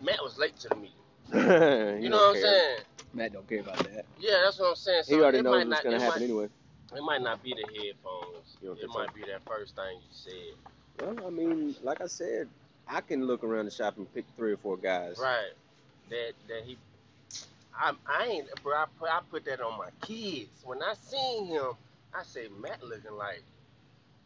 Matt 0.02 0.22
was 0.22 0.38
late 0.38 0.56
to 0.60 0.68
the 0.68 0.76
meeting. 0.76 0.94
you 2.02 2.08
know 2.08 2.16
what 2.16 2.36
I'm 2.36 2.42
saying? 2.42 2.78
Matt 3.12 3.32
don't 3.32 3.48
care 3.48 3.60
about 3.60 3.78
that. 3.78 4.06
Yeah, 4.18 4.40
that's 4.44 4.58
what 4.58 4.70
I'm 4.70 4.76
saying. 4.76 5.02
So 5.04 5.16
he 5.16 5.22
already 5.22 5.38
it 5.38 5.42
knows 5.42 5.52
might 5.52 5.68
what's 5.68 5.84
not, 5.84 5.84
gonna 5.84 6.02
happen 6.02 6.20
might, 6.20 6.24
anyway. 6.24 6.48
It 6.96 7.02
might 7.02 7.22
not 7.22 7.42
be 7.42 7.54
the 7.54 7.84
headphones. 7.84 8.56
It 8.62 8.80
think 8.80 8.92
so? 8.92 8.98
might 8.98 9.14
be 9.14 9.20
that 9.22 9.42
first 9.46 9.76
thing 9.76 9.98
you 10.00 10.08
said. 10.10 11.16
Well, 11.16 11.26
I 11.26 11.30
mean, 11.30 11.76
like 11.82 12.00
I 12.00 12.06
said, 12.06 12.48
I 12.88 13.00
can 13.02 13.26
look 13.26 13.44
around 13.44 13.66
the 13.66 13.70
shop 13.70 13.98
and 13.98 14.12
pick 14.14 14.24
three 14.36 14.52
or 14.52 14.56
four 14.56 14.76
guys. 14.76 15.18
Right. 15.20 15.52
That 16.10 16.32
that 16.48 16.62
he. 16.64 16.78
I 17.74 17.92
I 18.06 18.26
ain't, 18.26 18.46
bro. 18.62 18.74
I 18.74 18.86
put 18.98 19.08
I 19.08 19.20
put 19.30 19.44
that 19.46 19.60
on 19.60 19.78
my 19.78 19.90
kids. 20.02 20.50
When 20.64 20.82
I 20.82 20.94
seen 21.00 21.46
him, 21.46 21.72
I 22.14 22.22
say 22.24 22.48
Matt 22.60 22.82
looking 22.82 23.12
like, 23.12 23.42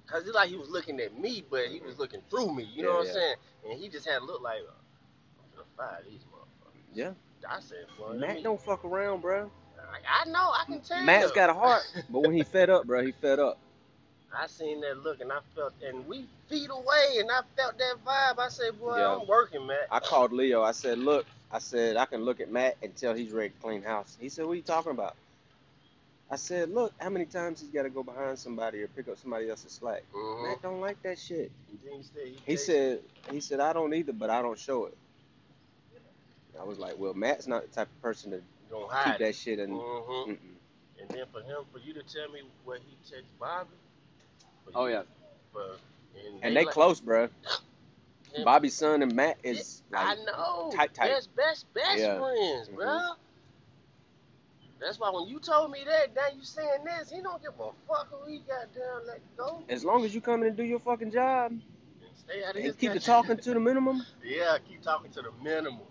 cause 0.07 0.27
it's 0.27 0.35
like 0.35 0.49
he 0.49 0.57
was 0.57 0.71
looking 0.71 1.01
at 1.01 1.19
me, 1.19 1.45
but 1.51 1.67
he 1.67 1.81
was 1.81 1.93
mm-hmm. 1.93 2.01
looking 2.03 2.23
through 2.31 2.55
me. 2.55 2.65
You 2.75 2.85
know 2.85 2.91
Yeah, 2.91 2.97
what. 2.99 3.07
I'm 3.09 3.13
saying? 3.15 3.35
And 3.71 3.81
he 3.81 3.89
just 3.89 4.07
had 4.09 4.21
to 4.21 4.25
look 4.25 4.43
like, 4.43 4.61
I'm 4.61 5.57
gonna 5.57 5.67
fire 5.77 6.03
these 6.09 6.21
motherfuckers. 6.33 6.81
Yeah. 6.95 7.13
I 7.49 7.61
said, 7.61 7.87
well, 8.01 8.15
Matt 8.15 8.43
don't 8.43 8.61
fuck 8.61 8.85
around, 8.85 9.21
bro. 9.21 9.51
I, 9.79 10.23
I 10.23 10.31
know. 10.31 10.39
I 10.53 10.65
can 10.67 10.81
tell. 10.81 11.03
Matt's 11.03 11.33
got 11.33 11.51
a 11.51 11.55
heart, 11.55 11.83
but 12.09 12.21
when 12.21 12.33
he 12.33 12.43
fed 12.43 12.71
up, 12.71 12.87
bro, 12.87 13.05
he 13.05 13.13
fed 13.13 13.39
up. 13.39 13.59
I 14.35 14.47
seen 14.47 14.81
that 14.81 15.03
look 15.03 15.21
and 15.21 15.31
I 15.31 15.41
felt, 15.55 15.75
and 15.87 16.07
we 16.07 16.25
feet 16.49 16.71
away, 16.71 17.19
and 17.19 17.31
I 17.31 17.41
felt 17.57 17.77
that 17.79 17.95
vibe. 18.07 18.39
I 18.39 18.49
said, 18.49 18.79
boy, 18.81 18.99
Yeah. 18.99 19.17
I'm 19.17 19.27
working, 19.27 19.67
Matt. 19.67 19.89
I 19.91 20.01
called 20.01 20.33
Leo. 20.33 20.63
I 20.63 20.73
said, 20.73 20.99
look, 20.99 21.27
I 21.53 21.59
said 21.59 21.97
I 21.97 22.07
can 22.07 22.25
look 22.25 22.41
at 22.41 22.51
Matt 22.51 22.77
and 22.83 22.95
tell 22.97 23.15
he's 23.15 23.31
ready 23.31 23.51
to 23.51 23.55
clean 23.63 23.83
house. 23.83 24.17
He 24.21 24.29
said, 24.29 24.47
what 24.47 24.53
are 24.53 24.57
you 24.57 24.63
talking 24.63 24.93
about? 24.93 25.15
I 26.31 26.37
said, 26.37 26.71
look, 26.71 26.95
how 26.99 27.11
many 27.11 27.27
times 27.27 27.61
he's 27.61 27.69
got 27.69 27.83
to 27.83 27.91
go 27.91 28.03
behind 28.03 28.39
somebody 28.39 28.81
or 28.83 28.89
pick 28.89 29.07
up 29.09 29.19
somebody 29.19 29.51
else's 29.51 29.73
slack. 29.73 30.03
Mhm. 30.15 30.49
Matt 30.49 30.63
don't 30.63 30.81
like 30.81 31.03
that 31.03 31.19
shit. 31.19 31.53
He 31.83 32.03
said, 32.03 32.33
He 32.47 32.57
said, 32.57 33.01
he 33.31 33.41
said 33.41 33.61
I 33.61 33.75
don't 33.75 33.93
either, 33.93 34.15
but 34.15 34.31
I 34.31 34.41
don't 34.41 34.59
show 34.59 34.87
it. 34.87 34.97
I 36.59 36.65
was 36.65 36.79
like, 36.79 36.99
well, 36.99 37.13
Matt's 37.15 37.47
not 37.47 37.63
the 37.63 37.75
type 37.75 37.89
of 37.89 38.03
person 38.03 38.31
to 38.31 38.41
gonna 38.71 38.87
keep 39.05 39.19
that 39.19 39.35
shit 39.35 39.59
in. 39.59 39.71
Mhm. 39.71 39.79
Mm-mm. 40.29 40.39
And 41.01 41.09
then 41.11 41.25
for 41.33 41.41
him, 41.43 41.65
for 41.73 41.79
you 41.81 41.93
to 41.95 42.03
tell 42.03 42.31
me 42.31 42.43
what 42.65 42.79
he 42.87 42.97
texted 43.15 43.25
Bobby. 43.39 43.69
Oh 44.75 44.87
you- 44.87 44.93
yeah, 44.95 45.03
For, 45.53 45.63
and, 46.25 46.39
and 46.43 46.57
they 46.57 46.65
like- 46.65 46.73
close, 46.73 46.99
bro. 47.01 47.29
and- 48.35 48.45
Bobby's 48.45 48.75
son 48.75 49.03
and 49.03 49.15
Matt 49.15 49.39
is 49.43 49.83
I 49.93 50.15
like, 50.15 50.27
know. 50.27 50.71
tight, 50.75 50.95
tight. 50.95 51.09
Best, 51.11 51.35
best, 51.37 51.73
best 51.75 51.99
Yeah. 51.99 52.19
friends, 52.19 52.69
Mhm. 52.69 52.75
bro. 52.77 53.11
That's 54.81 54.99
why 54.99 55.11
when 55.11 55.29
you 55.29 55.39
told 55.39 55.71
me 55.71 55.85
that, 55.85 56.15
now 56.15 56.27
you 56.37 56.43
saying 56.43 56.85
this, 56.85 57.11
he 57.11 57.21
don't 57.21 57.41
give 57.41 57.53
a 57.61 57.71
fuck 57.87 58.09
who 58.11 58.29
he 58.31 58.39
got 58.41 58.75
down, 58.75 59.07
let 59.07 59.21
go. 59.37 59.63
as 59.69 59.85
long 59.85 60.05
as 60.05 60.15
you 60.15 60.21
come 60.21 60.43
in 60.43 60.49
and 60.49 60.57
do 60.57 60.65
your 60.65 60.81
fucking 60.81 61.13
job 61.13 61.53
And 61.53 61.61
stay 62.17 62.43
out 62.43 62.51
of 62.51 62.57
and 62.57 62.65
his 62.65 62.75
keep 62.77 62.93
the 62.93 62.99
talking 63.01 63.37
to 63.39 63.55
the 63.55 63.61
minimum. 63.61 64.05
Yeah, 64.25 64.59
keep 64.67 64.83
talking 64.83 65.11
to 65.13 65.23
the 65.23 65.31
minimum. 65.43 65.87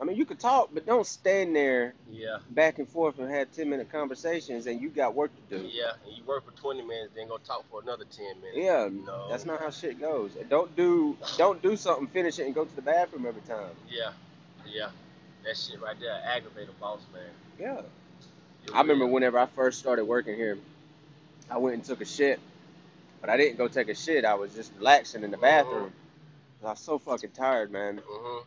I 0.00 0.04
mean, 0.04 0.16
you 0.16 0.24
could 0.24 0.38
talk, 0.38 0.70
but 0.72 0.86
don't 0.86 1.06
stand 1.06 1.56
there 1.56 1.94
Yeah, 2.08 2.38
back 2.50 2.78
and 2.78 2.88
forth 2.88 3.18
and 3.18 3.28
have 3.30 3.50
ten 3.52 3.68
minute 3.68 3.90
conversations, 3.90 4.66
and 4.66 4.80
you 4.80 4.90
got 4.90 5.14
work 5.14 5.32
to 5.48 5.58
do. 5.58 5.66
yeah. 5.66 5.92
And 6.06 6.16
you 6.16 6.22
work 6.24 6.44
for 6.44 6.52
20 6.52 6.82
minutes, 6.82 7.10
then 7.16 7.26
go 7.26 7.36
talk 7.38 7.64
for 7.68 7.82
another 7.82 8.04
10 8.04 8.26
minutes. 8.40 8.56
Yeah, 8.56 8.88
No. 8.92 9.28
that's 9.28 9.44
not 9.44 9.58
how 9.60 9.70
shit 9.70 10.00
goes. 10.00 10.32
Don't 10.48 10.74
do 10.76 11.16
don't 11.36 11.60
do 11.62 11.76
something, 11.76 12.06
finish 12.06 12.38
it, 12.38 12.46
and 12.46 12.54
go 12.54 12.64
to 12.64 12.76
the 12.76 12.82
bathroom 12.82 13.26
every 13.26 13.42
time. 13.42 13.70
Yeah, 13.90 14.12
yeah. 14.66 14.90
That 15.44 15.56
shit 15.56 15.80
right 15.80 15.98
there 15.98 16.20
aggravate 16.24 16.68
a 16.68 16.72
boss 16.80 17.00
man. 17.12 17.22
Yeah. 17.58 17.80
It 18.64 18.74
I 18.74 18.80
remember 18.82 19.06
whenever 19.06 19.38
I 19.38 19.46
first 19.46 19.78
started 19.80 20.04
working 20.04 20.36
here, 20.36 20.58
I 21.50 21.56
went 21.58 21.74
and 21.74 21.84
took 21.84 22.00
a 22.00 22.04
shit, 22.04 22.38
but 23.20 23.30
I 23.30 23.36
didn't 23.36 23.56
go 23.56 23.66
take 23.66 23.88
a 23.88 23.94
shit. 23.94 24.24
I 24.24 24.34
was 24.34 24.54
just 24.54 24.72
relaxing 24.78 25.24
in 25.24 25.30
the 25.32 25.38
bathroom. 25.38 25.92
I 26.62 26.70
was 26.70 26.80
so 26.80 26.98
fucking 26.98 27.30
tired, 27.30 27.70
man. 27.72 28.00
Mhm. 28.00 28.44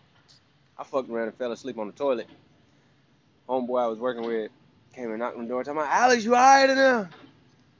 I 0.82 0.84
fucked 0.84 1.12
around 1.12 1.28
and 1.28 1.38
fell 1.38 1.52
asleep 1.52 1.78
on 1.78 1.86
the 1.86 1.94
toilet. 1.94 2.28
Homeboy 3.48 3.84
I 3.84 3.88
was 3.88 4.00
working 4.00 4.24
with 4.24 4.50
came 4.96 5.12
and 5.12 5.20
knocked 5.20 5.38
on 5.38 5.44
the 5.44 5.48
door, 5.50 5.64
talking 5.64 5.80
about, 5.80 5.94
Alex, 5.94 6.26
you 6.26 6.34
alright 6.34 6.70
in 6.72 6.76
there? 6.76 7.02
I 7.04 7.08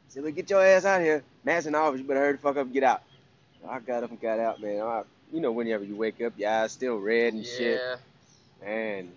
said, 0.08 0.24
well, 0.24 0.32
get 0.32 0.50
your 0.52 0.64
ass 0.64 0.86
out 0.86 1.02
here. 1.02 1.24
Matt's 1.44 1.66
in 1.66 1.74
the 1.74 1.80
office, 1.80 2.00
you 2.00 2.06
better 2.06 2.20
hurry 2.20 2.34
the 2.34 2.38
fuck 2.38 2.58
up 2.58 2.66
and 2.66 2.74
get 2.74 2.84
out. 2.84 3.02
I 3.68 3.80
got 3.80 4.04
up 4.04 4.12
and 4.12 4.22
got 4.22 4.40
out, 4.40 4.62
man. 4.62 4.82
I, 4.82 5.02
you 5.34 5.40
know, 5.40 5.52
whenever 5.52 5.84
you 5.84 5.96
wake 5.96 6.22
up, 6.22 6.34
your 6.38 6.52
eyes 6.52 6.72
still 6.72 6.98
red 7.00 7.34
and 7.34 7.44
shit. 7.44 7.82
Yeah. 7.82 8.68
And 8.68 9.12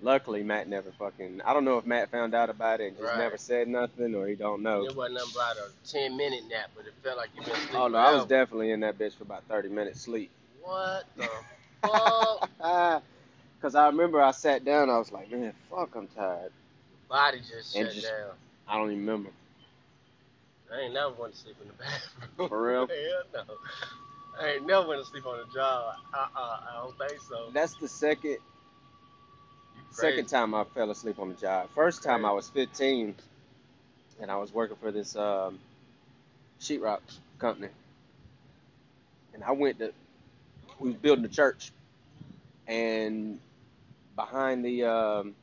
luckily, 0.00 0.42
Matt 0.42 0.66
never 0.66 0.90
fucking. 0.92 1.42
I 1.44 1.52
don't 1.52 1.66
know 1.66 1.76
if 1.76 1.84
Matt 1.84 2.10
found 2.10 2.34
out 2.34 2.48
about 2.48 2.80
it 2.80 2.88
and 2.88 2.96
just 2.96 3.08
Right. 3.10 3.18
never 3.18 3.36
said 3.36 3.68
nothing 3.68 4.14
or 4.14 4.26
he 4.26 4.36
don't 4.36 4.62
know. 4.62 4.86
It 4.86 4.96
wasn't 4.96 5.18
about 5.34 5.56
a 5.58 5.68
10 5.86 6.16
minute 6.16 6.44
nap, 6.48 6.70
but 6.74 6.86
it 6.86 6.94
felt 7.02 7.18
like 7.18 7.28
you 7.36 7.42
been 7.42 7.52
oh, 7.52 7.56
sleeping. 7.56 7.76
Oh 7.76 7.88
no, 7.88 7.98
I 7.98 8.14
was 8.14 8.24
definitely 8.24 8.70
in 8.70 8.80
that 8.80 8.98
bitch 8.98 9.14
for 9.14 9.24
about 9.24 9.44
30 9.44 9.68
minutes 9.68 10.00
sleep. 10.00 10.30
What 10.62 11.04
the 11.16 11.28
fuck? 12.58 13.02
Cause 13.60 13.74
I 13.74 13.86
remember 13.86 14.20
I 14.22 14.30
sat 14.30 14.64
down, 14.64 14.88
I 14.88 14.98
was 14.98 15.10
like, 15.10 15.30
man, 15.32 15.52
fuck, 15.68 15.94
I'm 15.96 16.06
tired. 16.08 16.52
Body 17.08 17.38
just 17.40 17.74
And 17.74 17.86
shut 17.86 17.94
just- 17.94 18.06
down. 18.08 18.30
I 18.68 18.76
don't 18.76 18.90
even 18.92 19.00
remember. 19.06 19.30
I 20.72 20.80
ain't 20.82 20.92
never 20.94 21.14
want 21.14 21.32
to 21.32 21.38
sleep 21.38 21.56
in 21.62 21.68
the 21.68 21.74
bathroom. 21.74 22.48
For 22.50 22.62
real? 22.62 22.86
Hell 23.34 23.44
no. 23.48 23.54
I 24.40 24.50
ain't 24.52 24.66
never 24.66 24.86
want 24.86 25.02
to 25.02 25.10
sleep 25.10 25.26
on 25.26 25.38
the 25.38 25.52
job. 25.54 25.94
Uh 26.12 26.26
uh 26.36 26.38
I 26.70 26.82
don't 26.82 26.98
think 26.98 27.20
so. 27.22 27.48
That's 27.54 27.74
the 27.76 27.88
second 27.88 28.36
second 29.90 30.26
time 30.26 30.54
I 30.54 30.64
fell 30.64 30.90
asleep 30.90 31.18
on 31.18 31.30
the 31.30 31.34
job. 31.34 31.70
First 31.74 32.02
time 32.02 32.24
I 32.26 32.30
was 32.32 32.50
15, 32.50 33.14
and 34.20 34.30
I 34.30 34.36
was 34.36 34.52
working 34.52 34.76
for 34.76 34.92
this 34.92 35.16
um, 35.16 35.58
sheetrock 36.60 37.00
company, 37.38 37.68
and 39.34 39.42
I 39.42 39.52
went 39.52 39.78
to. 39.78 39.92
We 40.78 40.90
was 40.90 40.98
building 40.98 41.24
a 41.24 41.28
church, 41.28 41.72
and 42.68 43.40
behind 44.18 44.64
the 44.64 44.82
um, 44.84 45.34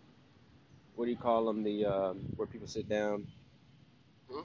what 0.96 1.06
do 1.06 1.12
you 1.12 1.18
call 1.18 1.46
them? 1.46 1.64
The 1.64 1.86
um, 1.86 2.20
where 2.36 2.46
people 2.46 2.68
sit 2.68 2.90
down. 2.90 3.26
Hmm? 4.30 4.42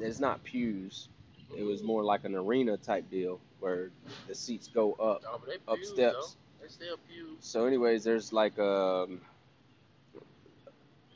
It's 0.00 0.18
not 0.20 0.42
pews. 0.42 1.08
It 1.56 1.62
was 1.62 1.82
more 1.82 2.02
like 2.02 2.24
an 2.24 2.34
arena 2.34 2.78
type 2.78 3.10
deal 3.10 3.38
where 3.60 3.90
the 4.26 4.34
seats 4.34 4.68
go 4.68 4.94
up. 4.94 5.22
Oh, 5.28 5.40
up 5.68 5.76
pews, 5.76 5.88
steps. 5.90 6.36
Though. 6.60 6.62
They 6.62 6.68
still 6.68 6.96
pews. 7.08 7.36
So, 7.40 7.66
anyways, 7.66 8.04
there's 8.04 8.32
like 8.32 8.58
um 8.58 9.20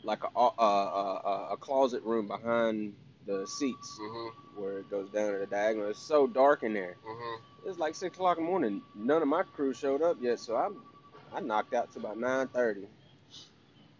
like 0.03 0.21
a 0.25 0.39
a, 0.39 0.63
a, 0.63 1.49
a 1.53 1.57
closet 1.57 2.03
room 2.05 2.29
behind 2.29 2.95
the 3.27 3.47
seats 3.47 3.99
Mm-hmm. 4.01 4.61
where 4.61 4.79
it 4.79 4.91
goes 4.91 5.09
down 5.11 5.33
to 5.33 5.39
the 5.39 5.47
diagonal. 5.47 5.89
It's 5.89 5.99
so 5.99 6.27
dark 6.27 6.63
in 6.65 6.75
there. 6.75 6.97
Mm-hmm. 7.07 7.69
It's 7.69 7.79
like 7.79 7.95
six 7.95 8.15
o'clock 8.15 8.37
in 8.39 8.45
the 8.45 8.51
morning. 8.51 8.83
None 8.95 9.23
of 9.23 9.29
my 9.29 9.43
crew 9.43 9.73
showed 9.73 10.03
up 10.03 10.19
yet, 10.21 10.39
so 10.39 10.57
I'm 10.57 10.83
I 11.35 11.41
knocked 11.41 11.75
out 11.75 11.93
to 11.93 11.99
about 11.99 12.19
nine 12.19 12.49
thirty 12.49 12.87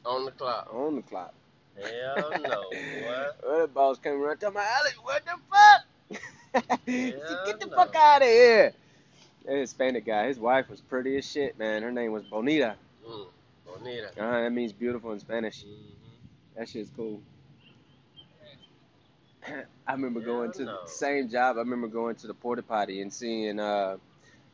On 0.05 0.25
the 0.25 0.31
clock. 0.33 0.69
on 0.73 0.97
the 0.97 1.03
clock. 1.03 1.35
Hell 1.77 2.31
no, 2.43 2.63
boy. 2.71 3.25
Well, 3.47 3.61
the 3.63 3.69
boss 3.69 3.99
came 3.99 4.21
around 4.21 4.39
talking 4.39 4.55
my 4.55 4.65
Alex, 4.65 4.97
what 5.03 5.23
the 5.25 5.37
fuck? 5.51 6.21
Said, 6.87 7.21
Get 7.47 7.61
the 7.61 7.67
no. 7.67 7.77
fuck 7.77 7.95
out 7.95 8.23
of 8.23 8.29
here. 8.29 8.73
That 9.47 9.57
Hispanic 9.57 10.05
guy, 10.05 10.27
his 10.27 10.39
wife 10.39 10.69
was 10.69 10.81
pretty 10.81 11.17
as 11.17 11.31
shit, 11.31 11.59
man. 11.59 11.83
Her 11.83 11.93
name 11.93 12.13
was 12.13 12.25
Bonita. 12.25 12.75
Mm. 13.09 13.27
Bonita. 13.65 14.09
Uh, 14.21 14.43
that 14.43 14.51
means 14.53 14.73
beautiful 14.73 15.13
in 15.13 15.21
Spanish. 15.21 15.65
Mm-hmm. 15.65 16.59
That 16.59 16.69
shit's 16.69 16.91
cool. 16.95 17.23
I 19.87 19.93
remember 19.93 20.21
going 20.21 20.53
to 20.53 20.65
no. 20.65 20.79
the 20.85 20.91
same 20.91 21.29
job. 21.31 21.57
I 21.57 21.61
remember 21.61 21.87
going 21.87 22.17
to 22.17 22.27
the 22.27 22.35
porta 22.35 22.63
potty 22.63 23.01
and 23.01 23.13
seeing 23.13 23.59
uh, 23.59 23.97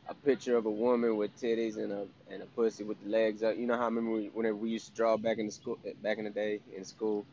a 0.09 0.13
picture 0.13 0.55
of 0.57 0.65
a 0.65 0.71
woman 0.71 1.17
with 1.17 1.35
titties 1.39 1.77
and 1.77 1.91
a 1.91 2.05
and 2.31 2.41
a 2.41 2.45
pussy 2.47 2.83
with 2.83 3.01
the 3.03 3.09
legs 3.09 3.43
up. 3.43 3.57
You 3.57 3.67
know 3.67 3.75
how 3.75 3.83
I 3.83 3.85
remember 3.85 4.11
we, 4.11 4.27
whenever 4.27 4.55
we 4.55 4.69
used 4.69 4.87
to 4.87 4.93
draw 4.93 5.17
back 5.17 5.37
in 5.37 5.47
the 5.47 5.51
school 5.51 5.77
back 6.01 6.17
in 6.17 6.23
the 6.25 6.29
day 6.29 6.59
in 6.75 6.85
school, 6.85 7.25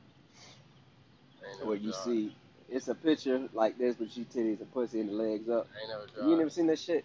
Ain't 1.48 1.66
where 1.66 1.76
you 1.76 1.90
draw. 1.92 2.00
see 2.00 2.34
it's 2.68 2.88
a 2.88 2.94
picture 2.94 3.48
like 3.52 3.78
this, 3.78 3.96
but 3.96 4.10
she 4.10 4.22
titties 4.24 4.60
and 4.60 4.72
pussy 4.72 5.00
and 5.00 5.08
the 5.10 5.14
legs 5.14 5.48
up. 5.48 5.68
Never 5.88 6.28
You 6.28 6.36
never 6.36 6.50
seen 6.50 6.66
that 6.68 6.78
shit? 6.78 7.04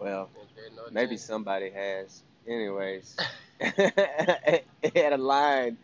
Well, 0.00 0.28
no 0.76 0.82
maybe 0.92 1.16
somebody 1.16 1.70
has. 1.70 2.22
Anyways, 2.46 3.16
it 3.60 4.64
had 4.94 5.12
a 5.12 5.16
line 5.16 5.78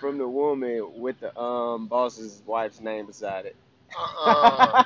from 0.00 0.18
the 0.18 0.28
woman 0.28 1.00
with 1.00 1.20
the 1.20 1.38
um 1.38 1.86
boss's 1.86 2.42
wife's 2.44 2.80
name 2.80 3.06
beside 3.06 3.46
it. 3.46 3.56
Uh-uh. 3.96 4.84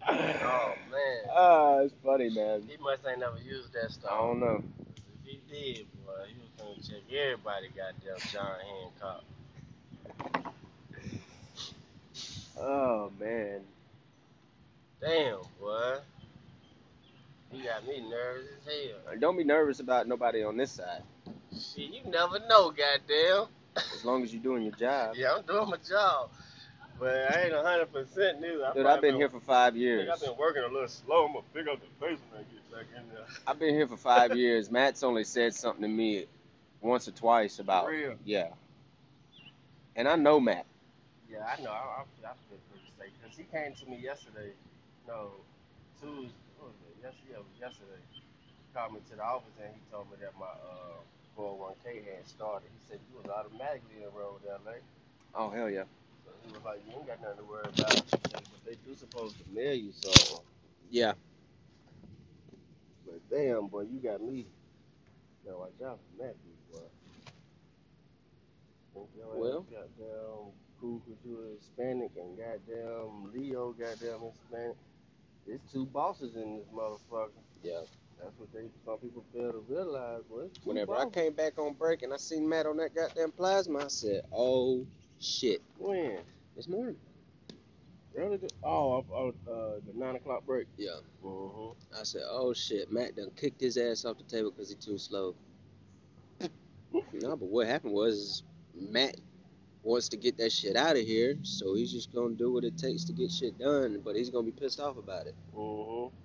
oh 0.08 0.74
man. 0.92 1.22
Ah, 1.38 1.80
it's 1.80 1.94
funny, 2.04 2.30
man. 2.30 2.64
He 2.68 2.78
must 2.82 3.06
ain't 3.06 3.20
never 3.20 3.38
used 3.38 3.74
that 3.74 3.92
stuff. 3.92 4.10
I 4.12 4.18
don't 4.18 4.40
know. 4.40 4.64
If 4.96 5.26
he 5.26 5.42
did, 5.52 5.86
boy, 6.06 6.14
he 6.28 6.40
was 6.40 6.50
gonna 6.58 6.76
check 6.82 7.04
everybody 7.12 7.68
goddamn 7.76 8.18
John 8.32 8.56
Hancock. 9.02 9.24
Oh 12.58 13.12
man. 13.20 13.62
Damn, 15.02 15.40
boy. 15.60 15.98
He 17.52 17.64
got 17.64 17.88
me 17.88 18.02
nervous 18.10 18.48
as 18.66 18.74
hell. 18.74 19.18
Don't 19.20 19.38
be 19.38 19.44
nervous 19.44 19.80
about 19.80 20.08
nobody 20.08 20.44
on 20.44 20.58
this 20.58 20.72
side. 20.72 21.04
Shit, 21.52 21.92
you 21.92 22.02
never 22.10 22.40
know, 22.48 22.72
goddamn. 22.72 23.48
As 23.76 24.06
long 24.06 24.24
as 24.24 24.34
you're 24.34 24.44
doing 24.44 24.64
your 24.64 24.74
job. 24.74 25.16
Yeah, 25.18 25.34
I'm 25.38 25.46
doing 25.46 25.70
my 25.70 25.78
job. 25.78 26.30
But 27.00 27.32
I 27.32 27.44
ain't 27.44 27.54
hundred 27.54 27.92
percent 27.92 28.40
new. 28.40 28.64
I 28.64 28.74
Dude, 28.74 28.86
I've 28.86 29.02
been 29.02 29.16
here 29.16 29.30
for 29.30 29.40
five 29.42 29.76
years. 29.76 30.10
I've 30.12 30.22
been 30.22 30.38
working 30.38 30.64
a 30.64 30.68
little 30.72 30.88
slow. 30.88 31.26
I'm 31.26 31.34
gonna 31.34 31.46
pick 31.54 31.68
up 31.68 31.80
the 31.82 32.06
pace 32.06 32.20
when 32.32 32.42
I 32.42 32.44
get 32.44 32.72
back 32.72 32.86
in 32.98 33.08
there. 33.10 33.26
I've 33.46 33.60
been 33.60 33.76
here 33.76 33.88
for 33.88 33.98
five 33.98 34.34
years. 34.36 34.72
Matt's 34.72 35.04
only 35.04 35.24
said 35.26 35.54
something 35.54 35.82
to 35.82 35.88
me 35.88 36.26
once 36.82 37.08
or 37.08 37.12
twice 37.12 37.60
about 37.60 37.86
For 37.86 37.92
real. 37.92 38.16
yeah. 38.24 38.48
And 39.98 40.08
I 40.08 40.16
know 40.16 40.40
Matt. 40.40 40.66
Yeah, 41.30 41.46
I 41.46 41.62
know. 41.62 41.72
I, 41.72 41.74
I, 41.74 42.32
I 42.32 42.34
feel 42.48 42.60
pretty 42.70 42.86
safe 42.98 43.12
because 43.22 43.38
he 43.38 43.44
came 43.44 43.74
to 43.76 43.86
me 43.90 43.98
yesterday. 43.98 44.52
No, 45.08 45.32
Tuesday. 46.00 46.32
What 46.60 46.72
was 46.72 46.80
it? 46.90 46.96
Yes, 47.04 47.14
yeah, 47.30 47.38
it 47.38 47.44
was 47.44 47.60
yesterday. 47.60 48.00
He 48.14 48.22
called 48.74 48.94
me 48.94 49.00
to 49.10 49.16
the 49.16 49.24
office 49.24 49.52
and 49.62 49.74
he 49.74 49.82
told 49.92 50.10
me 50.12 50.18
that 50.22 50.32
my 50.40 50.48
uh 50.48 51.04
401k 51.38 52.06
had 52.16 52.28
started. 52.28 52.68
He 52.72 52.80
said 52.88 53.00
you 53.12 53.20
was 53.22 53.30
automatically 53.30 54.04
enrolled 54.04 54.42
in 54.44 54.52
LA. 54.66 54.80
Oh 55.36 55.50
hell 55.50 55.70
yeah. 55.70 55.84
So 56.46 56.52
he 56.52 56.56
was 56.56 56.64
like, 56.66 56.82
you 56.88 56.94
ain't 56.94 57.08
got 57.08 57.22
nothing 57.22 57.38
to 57.38 57.44
worry 57.44 57.66
about. 57.66 58.12
But 58.22 58.66
they 58.66 58.76
do 58.86 58.96
supposed 58.96 59.38
to 59.38 59.44
mail 59.54 59.74
you 59.74 59.92
something. 59.92 60.46
Yeah. 60.90 61.14
But 63.06 63.22
damn, 63.30 63.68
boy, 63.68 63.82
you 63.82 64.00
got 64.00 64.22
me. 64.22 64.48
Now 65.46 65.60
watch 65.60 65.74
out 65.86 66.00
for 66.18 66.24
dude, 66.24 66.72
boy. 66.72 66.80
Think 68.94 69.10
your 69.16 69.34
ass 69.34 69.40
Well. 69.40 69.66
goddamn 69.72 70.54
cool 70.80 71.00
'cause 71.00 71.18
you 71.24 71.58
Hispanic 71.58 72.12
and 72.18 72.38
goddamn 72.38 73.32
Leo 73.34 73.72
goddamn 73.74 74.22
Hispanic. 74.22 74.78
There's 75.46 75.62
two 75.72 75.86
bosses 75.86 76.36
in 76.36 76.58
this 76.58 76.68
motherfucker. 76.68 77.32
Yeah. 77.64 77.82
That's 78.18 78.38
what 78.40 78.52
they 78.54 78.70
some 78.86 78.98
people 79.00 79.24
fail 79.34 79.52
to 79.52 79.60
realize, 79.60 80.24
boy. 80.24 80.44
It's 80.46 80.58
two 80.58 80.70
Whenever 80.70 80.96
I 80.96 81.10
came 81.10 81.34
back 81.34 81.60
on 81.60 81.74
break 81.74 82.02
and 82.02 82.14
I 82.14 82.18
seen 82.18 82.48
Matt 82.48 82.66
on 82.66 82.78
that 82.78 82.96
goddamn 82.96 83.32
plasma, 83.32 83.86
I 83.86 83.88
said, 83.88 84.26
"Oh 84.32 84.88
shit!" 85.20 85.62
When? 85.78 86.24
This 86.56 86.68
morning. 86.70 86.96
Early 88.18 88.40
oh, 88.64 89.04
oh, 89.14 89.34
uh, 89.52 89.80
the 89.86 89.92
nine 89.94 90.16
o'clock 90.16 90.46
break. 90.46 90.68
Yeah. 90.78 90.92
Mm-hmm. 91.24 92.00
I 92.00 92.04
said, 92.04 92.22
"Oh 92.30 92.54
shit!" 92.54 92.90
Matt 92.90 93.18
done 93.18 93.30
kicked 93.36 93.60
his 93.60 93.76
ass 93.78 94.06
off 94.06 94.18
the 94.18 94.24
table 94.24 94.52
because 94.52 94.70
he 94.70 94.76
too 94.76 94.98
slow. 94.98 95.36
no, 96.40 96.50
but 97.36 97.42
what 97.50 97.68
happened 97.68 97.94
was 97.94 98.44
Matt 98.74 99.18
wants 99.84 100.08
to 100.10 100.18
get 100.18 100.38
that 100.38 100.54
shit 100.54 100.78
out 100.78 100.96
of 100.96 101.02
here, 101.06 101.36
so 101.44 101.76
he's 101.76 101.92
just 101.92 102.14
gonna 102.14 102.36
do 102.36 102.54
what 102.54 102.64
it 102.64 102.78
takes 102.78 103.04
to 103.06 103.14
get 103.14 103.32
shit 103.32 103.60
done. 103.60 104.02
But 104.04 104.16
he's 104.16 104.30
gonna 104.30 104.46
be 104.46 104.52
pissed 104.52 104.80
off 104.80 104.98
about 104.98 105.28
it, 105.28 105.36
Mm-hmm. 105.54 106.16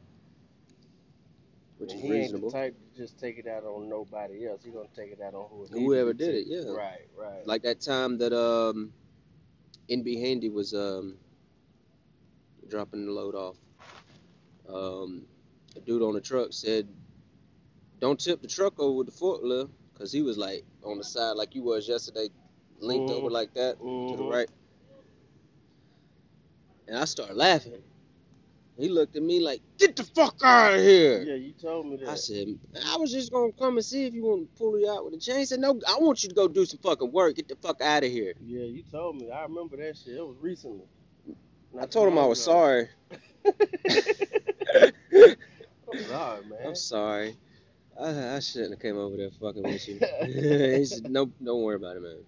which 1.79 1.91
and 1.91 1.99
is 1.99 2.01
he 2.01 2.07
ain't 2.07 2.13
reasonable. 2.23 2.51
the 2.51 2.57
type 2.57 2.77
to 2.95 3.01
just 3.03 3.19
take 3.19 3.37
it 3.37 3.49
out 3.49 3.65
on 3.65 3.89
nobody 3.89 4.47
else. 4.47 4.63
He 4.63 4.71
gonna 4.71 4.87
take 4.95 5.11
it 5.11 5.21
out 5.21 5.35
on 5.35 5.49
who 5.51 5.65
it 5.65 5.73
needs 5.73 5.75
to 5.75 5.81
Whoever 5.81 6.13
did 6.13 6.37
it, 6.37 6.45
yeah. 6.47 6.71
Right, 6.71 7.09
right. 7.19 7.45
Like 7.45 7.63
that 7.65 7.81
time 7.81 8.19
that 8.19 8.33
um, 8.33 8.93
NB 9.91 10.21
Handy 10.21 10.49
was 10.49 10.75
um, 10.75 11.19
dropping 12.69 13.07
the 13.07 13.13
load 13.13 13.35
off. 13.35 13.57
Um, 14.69 15.27
a 15.77 15.81
dude 15.81 16.03
on 16.03 16.15
the 16.15 16.21
truck 16.21 16.53
said, 16.53 16.89
"Don't 18.01 18.21
tip 18.21 18.41
the 18.43 18.49
truck 18.49 18.79
over 18.79 18.99
with 18.99 19.07
the 19.07 19.13
forklift," 19.13 19.71
because 19.93 20.13
he 20.13 20.23
was 20.23 20.39
like 20.39 20.65
on 20.85 20.99
the 20.99 21.05
side 21.05 21.33
like 21.33 21.55
you 21.55 21.63
was 21.63 21.89
yesterday, 21.89 22.31
linked 22.79 23.11
Mhm. 23.11 23.15
over 23.17 23.31
like 23.31 23.53
that 23.55 23.79
to 23.79 24.17
the 24.17 24.23
Mhm. 24.23 24.31
right. 24.31 24.51
And 26.89 26.97
I 26.99 27.05
started 27.05 27.37
laughing. 27.37 27.83
He 28.81 28.89
looked 28.89 29.17
at 29.17 29.23
me 29.23 29.41
like, 29.41 29.61
"Get 29.79 29.97
the 29.97 30.05
fuck 30.05 30.37
out 30.43 30.75
of 30.75 30.81
here!" 30.81 31.23
Yeah, 31.23 31.35
you 31.35 31.53
told 31.53 31.87
me 31.87 31.97
that. 31.97 32.09
I 32.09 32.15
said, 32.15 32.59
I 32.87 32.97
was 32.97 33.13
just 33.13 33.31
gonna 33.31 33.53
come 33.53 33.77
and 33.77 33.85
see 33.85 34.07
if 34.07 34.15
you 34.15 34.25
want 34.25 34.43
to 34.43 34.59
pull 34.59 34.79
you 34.79 34.91
out 34.91 35.05
with 35.05 35.15
a 35.15 35.19
chain. 35.19 35.39
He 35.39 35.45
said, 35.45 35.61
No, 35.61 35.79
I 35.89 35.99
want 35.99 36.23
you 36.23 36.29
to 36.29 36.35
go 36.35 36.49
do 36.49 36.65
some 36.65 36.79
fucking 36.79 37.13
work. 37.13 37.37
Get 37.37 37.49
the 37.49 37.57
fuck 37.57 37.81
out 37.81 38.05
of 38.05 38.11
here. 38.11 38.35
yeah, 38.41 38.65
you 38.65 38.83
told 38.91 39.17
me. 39.17 39.31
I 39.31 39.43
remember 39.43 39.77
that 39.77 39.97
shit. 39.97 40.17
It 40.17 40.27
was 40.27 40.37
recently. 40.41 40.87
I 41.79 41.87
told 41.87 42.09
him 42.09 42.19
I 42.19 42.27
was 42.27 42.43
sorry. 42.43 42.89
I'm 43.47 43.55
sorry, 46.09 46.45
man. 46.47 46.59
I'm 46.67 46.75
sorry. 46.75 47.37
I, 48.01 48.37
I 48.37 48.41
shouldn't 48.41 48.73
have 48.73 48.81
came 48.81 48.97
over 48.97 49.17
there 49.17 49.31
fucking 49.41 49.63
with 49.63 49.89
you. 49.89 50.01
he 50.25 50.85
said, 50.85 51.11
No, 51.11 51.27
don't 51.43 51.63
worry 51.63 51.77
about 51.77 51.97
it, 51.97 52.03
man. 52.03 52.19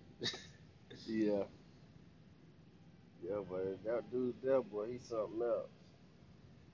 Yeah. 1.06 1.42
Yeah, 3.22 3.38
but 3.48 3.82
that 3.84 4.10
dude 4.10 4.34
there, 4.42 4.62
boy, 4.62 4.92
he's 4.92 5.06
something 5.08 5.40
else. 5.42 5.68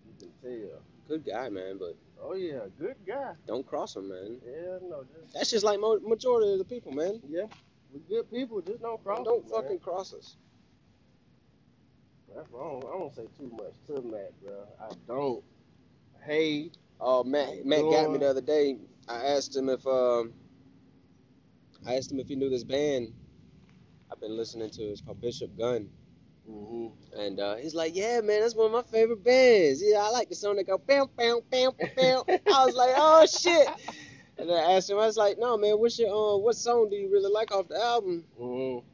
You 0.08 0.14
can 0.42 0.70
tell. 0.70 0.82
Good 1.08 1.24
guy, 1.24 1.48
man, 1.48 1.78
but 1.78 1.96
Oh 2.22 2.34
yeah, 2.34 2.66
good 2.78 2.96
guy. 3.06 3.32
don't 3.46 3.66
cross 3.66 3.96
him, 3.96 4.08
man. 4.08 4.40
Yeah, 4.44 4.78
no, 4.82 5.04
just 5.04 5.34
That's 5.34 5.50
just 5.50 5.64
like 5.64 5.80
mo- 5.80 6.00
majority 6.00 6.52
of 6.52 6.58
the 6.58 6.64
people, 6.64 6.92
man. 6.92 7.22
yeah, 7.28 7.44
we 7.92 8.00
good 8.00 8.30
people. 8.30 8.60
Just 8.60 8.82
don't 8.82 9.02
cross. 9.02 9.24
Don't 9.24 9.48
man. 9.50 9.62
fucking 9.62 9.78
cross 9.80 10.12
us. 10.14 10.36
That's 12.34 12.50
wrong. 12.50 12.82
I 12.86 12.98
don't 12.98 13.14
say 13.14 13.26
too 13.38 13.50
much 13.50 13.72
to 13.86 14.02
Matt, 14.02 14.32
bro. 14.42 14.66
I 14.80 14.88
don't. 15.06 15.44
Hey, 16.24 16.70
Oh, 17.00 17.24
Matt, 17.24 17.64
Matt 17.64 17.88
got 17.90 18.10
me 18.10 18.18
the 18.18 18.26
other 18.26 18.40
day. 18.40 18.76
I 19.08 19.26
asked 19.26 19.56
him 19.56 19.68
if 19.68 19.86
um, 19.86 20.34
I 21.86 21.94
asked 21.96 22.10
him 22.12 22.20
if 22.20 22.28
he 22.28 22.36
knew 22.36 22.50
this 22.50 22.64
band. 22.64 23.14
I've 24.10 24.20
been 24.20 24.36
listening 24.36 24.70
to. 24.70 24.82
It's 24.82 25.00
called 25.00 25.20
Bishop 25.20 25.56
Gunn. 25.58 25.90
Mm-hmm. 26.48 27.18
And 27.18 27.40
uh, 27.40 27.56
he's 27.56 27.74
like, 27.74 27.94
yeah, 27.94 28.20
man, 28.20 28.40
that's 28.40 28.54
one 28.54 28.66
of 28.66 28.72
my 28.72 28.82
favorite 28.82 29.24
bands. 29.24 29.82
Yeah, 29.84 29.98
I 29.98 30.10
like 30.10 30.28
the 30.28 30.34
song 30.34 30.56
that 30.56 30.66
go 30.66 30.78
bam, 30.78 31.06
bam, 31.16 31.40
bam, 31.50 31.72
bam. 31.96 32.22
I 32.28 32.64
was 32.64 32.74
like, 32.74 32.94
oh 32.96 33.26
shit. 33.26 33.68
And 34.38 34.52
I 34.52 34.74
asked 34.74 34.88
him, 34.88 34.98
I 34.98 35.06
was 35.06 35.16
like, 35.16 35.38
no, 35.38 35.56
man, 35.56 35.78
what's 35.78 35.98
your 35.98 36.10
uh, 36.10 36.36
what 36.38 36.54
song 36.56 36.88
do 36.90 36.96
you 36.96 37.10
really 37.10 37.32
like 37.32 37.52
off 37.52 37.68
the 37.68 37.80
album? 37.80 38.24
Mm-hmm. 38.40 38.86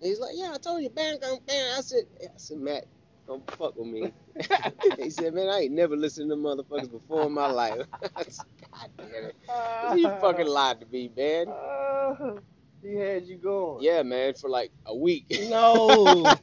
And 0.00 0.08
he's 0.08 0.20
like, 0.20 0.32
yeah, 0.34 0.52
I 0.54 0.58
told 0.58 0.82
you, 0.82 0.90
bam, 0.90 1.18
bam, 1.20 1.38
bam. 1.46 1.78
I 1.78 1.80
said, 1.80 2.04
yeah, 2.20 2.28
I 2.34 2.38
said, 2.38 2.58
Matt, 2.58 2.86
don't 3.26 3.50
fuck 3.52 3.76
with 3.76 3.86
me. 3.86 4.12
he 4.98 5.10
said, 5.10 5.34
man, 5.34 5.48
I 5.48 5.62
ain't 5.62 5.72
never 5.72 5.96
listened 5.96 6.30
to 6.30 6.36
motherfuckers 6.36 6.90
before 6.90 7.24
in 7.24 7.32
my 7.32 7.50
life. 7.50 7.86
I 8.16 8.22
said, 8.22 8.46
God 8.70 8.90
damn 8.96 9.24
it. 9.24 9.98
You 9.98 10.08
fucking 10.20 10.46
lied 10.46 10.80
to 10.80 10.86
me, 10.86 11.10
man. 11.16 12.40
He 12.86 12.94
had 12.94 13.26
you 13.26 13.36
going. 13.36 13.82
Yeah, 13.82 14.02
man, 14.02 14.34
for 14.34 14.48
like 14.48 14.70
a 14.86 14.94
week. 14.96 15.26
No. 15.48 16.24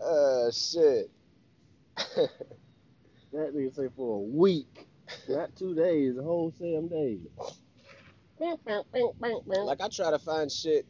uh, 0.00 0.50
shit. 0.50 1.10
That 3.32 3.52
nigga 3.52 3.74
say 3.74 3.88
for 3.96 4.18
a 4.18 4.20
week, 4.20 4.86
not 5.28 5.56
two 5.56 5.74
days, 5.74 6.16
a 6.16 6.22
whole 6.22 6.52
same 6.56 6.86
day. 6.86 7.18
like 8.38 9.80
I 9.80 9.88
try 9.88 10.12
to 10.12 10.20
find 10.20 10.52
shit 10.52 10.86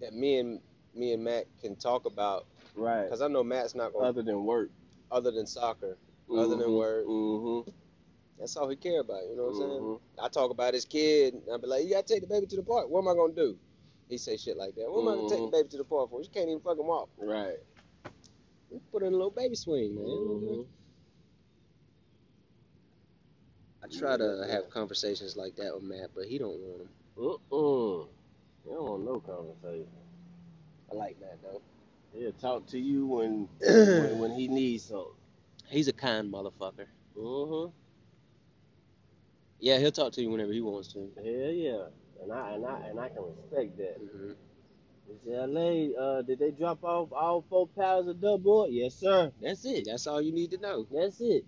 that 0.00 0.14
me 0.14 0.38
and 0.38 0.58
me 0.94 1.12
and 1.12 1.22
Matt 1.22 1.44
can 1.60 1.76
talk 1.76 2.06
about 2.06 2.46
Right. 2.74 3.04
because 3.04 3.20
I 3.20 3.28
know 3.28 3.44
Matt's 3.44 3.74
not 3.74 3.92
gonna 3.92 4.06
Other 4.06 4.22
than 4.22 4.46
work. 4.46 4.70
other 5.12 5.30
than 5.30 5.46
soccer, 5.46 5.98
other 6.34 6.56
than 6.56 6.72
work. 6.72 7.04
Mm-hmm. 7.04 7.70
That's 8.40 8.56
all 8.56 8.68
he 8.68 8.76
care 8.76 9.00
about. 9.00 9.22
You 9.28 9.36
know 9.36 9.44
what 9.44 9.50
I'm 9.50 9.56
saying? 9.60 9.82
Mhm. 9.82 10.00
I 10.18 10.28
talk 10.28 10.50
about 10.50 10.72
his 10.74 10.86
kid. 10.86 11.34
And 11.34 11.42
I 11.52 11.58
be 11.58 11.66
like, 11.66 11.84
you 11.84 11.90
gotta 11.90 12.06
take 12.06 12.22
the 12.22 12.26
baby 12.26 12.46
to 12.46 12.56
the 12.56 12.62
park. 12.62 12.88
What 12.88 13.00
am 13.02 13.08
I 13.08 13.14
gonna 13.14 13.34
do? 13.34 13.58
He 14.08 14.16
say 14.16 14.36
shit 14.38 14.56
like 14.56 14.74
that. 14.76 14.90
What 14.90 15.02
am 15.02 15.08
I 15.08 15.14
gonna 15.16 15.28
take 15.28 15.38
the 15.38 15.46
Mhm. 15.46 15.52
baby 15.52 15.68
to 15.68 15.76
the 15.76 15.84
park 15.84 16.10
for? 16.10 16.22
You 16.22 16.28
can't 16.30 16.48
even 16.48 16.60
fucking 16.60 16.86
walk. 16.86 17.10
Right. 17.18 17.58
Put 18.90 19.02
in 19.02 19.08
a 19.08 19.16
little 19.16 19.30
baby 19.30 19.54
swing, 19.54 19.94
man. 19.94 20.04
Mhm. 20.06 20.66
I 23.82 23.86
try 23.88 24.16
to 24.16 24.46
have 24.48 24.70
conversations 24.70 25.36
like 25.36 25.56
that 25.56 25.74
with 25.74 25.82
Matt, 25.84 26.10
but 26.14 26.26
he 26.26 26.38
don't 26.38 26.58
want 26.60 26.78
them. 26.78 26.88
Uh-uh. 27.18 28.06
You 28.64 28.72
don't 28.72 28.88
want 28.90 29.04
no 29.04 29.20
conversation. 29.20 29.88
I 30.90 30.94
like 30.94 31.20
Matt 31.20 31.38
though. 31.42 31.60
He'll 32.12 32.32
talk 32.32 32.66
to 32.68 32.78
you 32.78 33.06
when 33.06 33.48
when, 33.60 34.18
when 34.18 34.30
he 34.32 34.48
needs 34.48 34.84
something. 34.84 35.12
He's 35.68 35.88
a 35.88 35.92
kind 35.92 36.32
motherfucker. 36.32 36.86
Mm-hmm. 37.16 37.70
Yeah, 39.60 39.78
he'll 39.78 39.92
talk 39.92 40.12
to 40.14 40.22
you 40.22 40.30
whenever 40.30 40.52
he 40.52 40.60
wants 40.60 40.88
to. 40.94 41.10
Hell 41.16 41.24
yeah. 41.26 41.84
And 42.22 42.32
I 42.32 42.52
and 42.54 42.66
I 42.66 42.80
and 42.88 42.98
I 43.00 43.08
can 43.08 43.22
respect 43.22 43.76
that. 43.78 43.96
hmm 43.98 44.32
Is 45.10 45.18
LA, 45.26 46.00
uh, 46.00 46.22
did 46.22 46.38
they 46.38 46.50
drop 46.50 46.82
off 46.84 47.12
all 47.12 47.44
four 47.48 47.66
pounds 47.68 48.08
of 48.08 48.20
double? 48.20 48.68
Yes, 48.70 48.94
sir. 48.94 49.32
That's 49.40 49.64
it. 49.64 49.84
That's 49.86 50.06
all 50.06 50.20
you 50.20 50.32
need 50.32 50.50
to 50.52 50.58
know. 50.58 50.86
That's 50.90 51.20
it. 51.20 51.44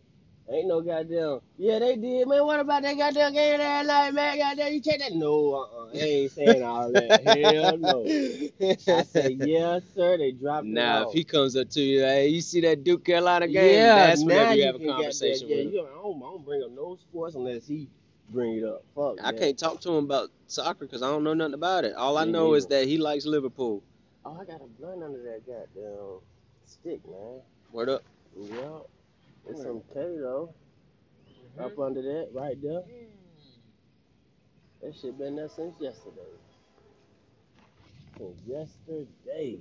Ain't 0.50 0.66
no 0.68 0.80
goddamn. 0.80 1.40
Yeah, 1.56 1.78
they 1.78 1.96
did, 1.96 2.26
man. 2.28 2.44
What 2.44 2.58
about 2.60 2.82
that 2.82 2.96
goddamn 2.98 3.32
game 3.32 3.58
that 3.58 3.86
night, 3.86 4.12
man? 4.12 4.38
Goddamn, 4.38 4.72
you 4.72 4.80
take 4.80 4.98
that? 4.98 5.12
No, 5.14 5.54
uh, 5.54 5.60
uh 5.60 5.90
I 5.94 5.98
ain't 5.98 6.32
saying 6.32 6.62
all 6.64 6.90
that. 6.92 7.22
Hell 7.24 7.78
no. 7.78 8.04
I 8.98 9.02
said, 9.02 9.32
yes, 9.38 9.82
sir. 9.94 10.18
They 10.18 10.32
dropped 10.32 10.66
Now, 10.66 11.02
off. 11.02 11.08
if 11.08 11.14
he 11.14 11.24
comes 11.24 11.56
up 11.56 11.70
to 11.70 11.80
you, 11.80 12.00
hey, 12.00 12.28
you 12.28 12.40
see 12.40 12.60
that 12.62 12.82
Duke 12.82 13.04
Carolina 13.04 13.46
game? 13.46 13.82
yeah, 13.82 13.94
that's 13.94 14.24
whenever 14.24 14.52
you 14.52 14.60
you 14.60 14.66
have 14.66 14.74
a 14.74 14.78
conversation 14.86 15.48
that, 15.48 15.54
yeah, 15.54 15.56
with 15.62 15.66
him. 15.66 15.72
you, 15.74 15.80
I, 15.86 15.94
don't, 15.94 16.16
I 16.16 16.26
don't 16.26 16.44
bring 16.44 16.62
up 16.64 16.70
no 16.72 16.96
sports 16.96 17.34
unless 17.36 17.66
he 17.66 17.88
bring 18.30 18.58
it 18.58 18.64
up. 18.64 18.84
Fuck. 18.94 19.16
I 19.22 19.32
that. 19.32 19.40
can't 19.40 19.58
talk 19.58 19.80
to 19.82 19.90
him 19.90 20.04
about 20.04 20.30
soccer 20.46 20.86
because 20.86 21.02
I 21.02 21.08
don't 21.08 21.24
know 21.24 21.34
nothing 21.34 21.54
about 21.54 21.84
it. 21.84 21.94
All 21.94 22.18
I 22.18 22.24
Me 22.24 22.32
know 22.32 22.54
is 22.54 22.66
that 22.66 22.86
he 22.86 22.98
likes 22.98 23.26
Liverpool. 23.26 23.82
Oh, 24.24 24.38
I 24.40 24.44
got 24.44 24.60
a 24.60 24.66
blunt 24.80 25.02
under 25.02 25.22
that 25.22 25.46
goddamn 25.46 26.20
stick, 26.64 27.00
man. 27.08 27.40
Word 27.72 27.88
up. 27.88 28.02
Yeah. 28.36 28.78
There's 29.44 29.58
hmm. 29.58 29.62
some 29.62 29.82
K 29.92 30.16
though. 30.18 30.54
Mm-hmm. 31.58 31.64
Up 31.64 31.78
under 31.78 32.02
that, 32.02 32.28
right 32.32 32.56
there. 32.62 32.82
That 34.82 34.94
shit 35.00 35.18
been 35.18 35.36
there 35.36 35.48
since 35.48 35.74
yesterday. 35.80 36.20
since 38.18 38.40
yesterday. 38.46 39.58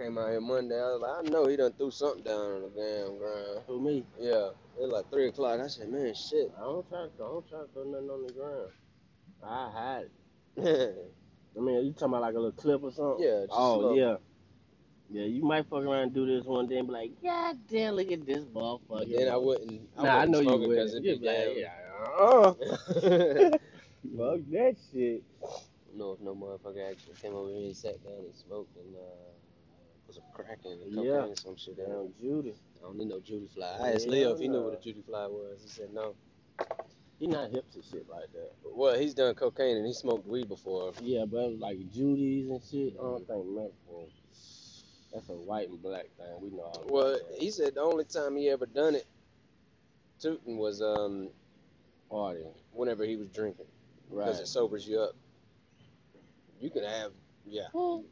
I 0.00 0.04
came 0.04 0.16
out 0.18 0.30
here 0.30 0.40
Monday. 0.40 0.76
I 0.76 0.92
was 0.96 1.02
like, 1.02 1.26
I 1.26 1.30
know 1.30 1.46
he 1.46 1.56
done 1.56 1.72
threw 1.72 1.90
something 1.90 2.22
down 2.22 2.40
on 2.40 2.62
the 2.62 2.68
damn 2.70 3.18
ground. 3.18 3.60
For 3.66 3.78
me, 3.78 4.04
Yeah, 4.18 4.48
it 4.78 4.82
was 4.82 4.92
like 4.92 5.10
three 5.10 5.28
o'clock. 5.28 5.60
I 5.60 5.66
said, 5.66 5.90
man, 5.90 6.14
shit. 6.14 6.50
I 6.56 6.62
don't 6.62 6.88
try 6.88 7.04
to, 7.04 7.10
I 7.16 7.26
don't 7.28 7.48
try 7.48 7.58
to 7.60 7.66
throw 7.74 7.84
nothing 7.84 8.08
on 8.08 8.26
the 8.26 8.32
ground. 8.32 8.70
I 9.44 9.70
hide 9.70 10.04
it. 10.04 10.12
yeah, 10.56 11.60
I 11.60 11.64
mean, 11.64 11.84
you 11.84 11.92
talking 11.92 12.08
about 12.08 12.22
like 12.22 12.34
a 12.34 12.38
little 12.38 12.52
clip 12.52 12.82
or 12.82 12.92
something? 12.92 13.22
just 13.24 13.52
Oh 13.52 13.80
slow. 13.80 13.94
yeah. 13.94 14.16
Yeah, 15.10 15.24
you 15.24 15.42
might 15.42 15.66
fuck 15.68 15.82
around 15.82 16.02
and 16.04 16.14
do 16.14 16.24
this 16.24 16.46
one 16.46 16.66
day 16.66 16.78
and 16.78 16.86
be 16.86 16.92
like, 16.94 17.22
God 17.22 17.58
damn, 17.68 17.94
look 17.94 18.10
at 18.10 18.24
this 18.24 18.44
motherfucker. 18.44 19.14
Then 19.18 19.28
I 19.28 19.36
wouldn't. 19.36 19.88
I 19.98 20.02
Nah, 20.02 20.08
I 20.08 20.14
wouldn't 20.14 20.32
know 20.32 20.40
you 20.40 20.48
smoke 20.48 20.62
it 20.62 20.78
it'd 20.78 21.02
be 21.02 21.26
like, 21.26 21.56
yeah, 21.56 21.68
uh-uh. 22.06 22.54
Fuck 24.16 24.40
that 24.50 24.76
shit. 24.92 25.22
don't 25.42 25.98
know 25.98 26.12
if 26.12 26.20
no 26.20 26.34
motherfucker 26.34 26.90
actually 26.90 27.16
came 27.20 27.34
over 27.34 27.50
here 27.50 27.66
and 27.66 27.76
sat 27.76 28.02
down 28.02 28.14
and 28.14 28.34
smoked 28.34 28.74
and 28.76 28.94
uh, 28.96 29.39
put 30.10 30.14
some 30.14 30.24
crack 30.32 30.58
in 30.64 30.72
it, 30.72 30.94
cocaine 30.94 31.04
Yeah. 31.04 31.26
or 31.26 31.36
some 31.36 31.56
shit. 31.56 31.76
down. 31.76 31.86
Damn, 31.88 32.12
Judy. 32.20 32.54
I 32.78 32.82
don't 32.82 32.96
need 32.96 33.08
no 33.08 33.20
Judy 33.20 33.46
fly. 33.46 33.76
I 33.80 33.92
asked 33.92 34.08
Leo 34.08 34.32
if 34.34 34.40
he 34.40 34.48
knew 34.48 34.62
what 34.62 34.74
a 34.74 34.82
Judy 34.82 35.02
fly 35.02 35.26
was. 35.26 35.62
He 35.62 35.68
said 35.68 35.92
no. 35.92 36.14
He 37.18 37.26
not 37.26 37.50
hip 37.50 37.70
to 37.72 37.82
shit 37.82 38.08
like 38.08 38.32
that. 38.32 38.52
Well, 38.64 38.98
he's 38.98 39.12
done 39.14 39.34
cocaine 39.34 39.76
and 39.76 39.86
he 39.86 39.92
smoked 39.92 40.26
weed 40.26 40.48
before. 40.48 40.92
Yeah, 41.02 41.26
but 41.26 41.58
like 41.58 41.78
Judy's 41.92 42.48
and 42.50 42.62
shit, 42.62 42.94
I 42.98 43.02
don't 43.02 43.26
think 43.26 43.56
that's 43.56 43.72
for. 43.86 44.06
That's 45.12 45.28
a 45.28 45.32
white 45.32 45.68
and 45.68 45.82
black 45.82 46.06
thing. 46.16 46.40
We 46.40 46.50
know 46.50 46.62
all 46.62 46.84
Well, 46.88 47.12
that. 47.12 47.36
he 47.38 47.50
said 47.50 47.74
the 47.74 47.80
only 47.82 48.04
time 48.04 48.36
he 48.36 48.48
ever 48.48 48.64
done 48.66 48.94
it, 48.94 49.06
tooting 50.20 50.56
was 50.56 50.80
um 50.80 51.28
party. 52.08 52.44
whenever 52.72 53.04
he 53.04 53.16
was 53.16 53.28
drinking 53.28 53.66
Right. 54.08 54.24
because 54.26 54.40
it 54.40 54.46
sobers 54.46 54.86
you 54.88 55.00
up. 55.00 55.14
You 56.60 56.70
can 56.70 56.84
have 56.84 57.12
yeah 57.46 57.66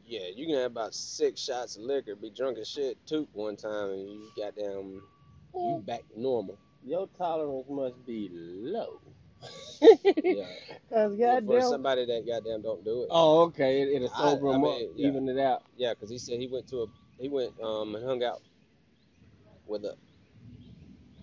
yeah 0.05 0.27
you 0.35 0.45
can 0.47 0.55
have 0.55 0.71
about 0.71 0.93
six 0.93 1.41
shots 1.41 1.75
of 1.77 1.83
liquor, 1.83 2.15
be 2.15 2.29
drunk 2.29 2.57
as 2.57 2.67
shit, 2.67 2.97
toot 3.05 3.27
one 3.33 3.55
time, 3.55 3.89
and 3.91 4.09
you 4.09 4.29
goddamn 4.37 5.01
you 5.53 5.83
back 5.85 6.01
to 6.13 6.19
normal. 6.21 6.57
Your 6.85 7.07
tolerance 7.17 7.65
must 7.69 8.05
be 8.05 8.29
low. 8.31 9.01
Yeah. 9.81 10.45
Cause 10.89 11.11
For 11.11 11.17
goddamn. 11.17 11.61
somebody 11.61 12.05
that 12.05 12.25
goddamn 12.27 12.61
don't 12.61 12.83
do 12.85 13.03
it. 13.03 13.07
Oh, 13.11 13.41
okay. 13.43 13.81
It, 13.81 13.89
it'll 13.89 14.11
I- 14.13 14.17
sober 14.31 14.49
I 14.49 14.55
him 14.55 14.61
mean, 14.61 14.89
up, 14.89 14.93
yeah. 14.95 15.07
even 15.07 15.27
it 15.29 15.39
out. 15.39 15.63
Yeah, 15.77 15.93
because 15.93 16.09
he 16.09 16.17
said 16.17 16.39
he 16.39 16.47
went 16.47 16.67
to 16.69 16.83
a 16.83 16.85
he 17.19 17.27
went 17.29 17.53
um 17.61 17.95
and 17.95 18.05
hung 18.05 18.23
out 18.23 18.41
with 19.67 19.85
a 19.85 19.95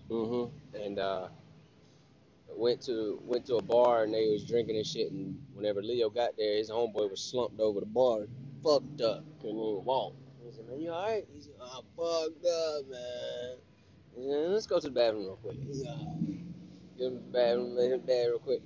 Mm-hmm. 0.09 0.77
and 0.81 0.99
uh 0.99 1.27
went 2.57 2.81
to 2.83 3.19
went 3.23 3.45
to 3.47 3.55
a 3.57 3.63
bar 3.63 4.03
and 4.03 4.13
they 4.13 4.27
was 4.29 4.45
drinking 4.45 4.77
and 4.77 4.85
shit 4.85 5.11
and 5.11 5.39
whenever 5.53 5.81
Leo 5.83 6.09
got 6.09 6.37
there 6.37 6.57
his 6.57 6.69
homeboy 6.71 7.09
was 7.09 7.21
slumped 7.21 7.59
over 7.59 7.81
the 7.81 7.85
bar 7.87 8.27
fucked 8.63 9.01
up 9.01 9.25
couldn't 9.41 9.57
even 9.57 9.85
walk. 9.85 10.15
He 10.45 10.51
said 10.51 10.67
man 10.67 10.81
you 10.81 10.91
alright 10.91 11.27
he 11.33 11.41
said 11.41 11.53
I 11.61 11.81
fucked 11.97 12.45
up 12.45 12.89
man. 12.89 13.57
Said, 14.15 14.51
let's 14.51 14.67
go 14.67 14.79
to 14.79 14.87
the 14.87 14.93
bathroom 14.93 15.25
real 15.25 15.37
quick. 15.37 15.57
He 15.61 15.73
said, 15.73 15.97
get 16.97 17.07
him 17.07 17.17
to 17.19 17.23
the 17.25 17.31
bathroom 17.31 17.75
let 17.75 17.91
him 17.91 18.01
bad 18.01 18.27
real 18.27 18.39
quick. 18.39 18.61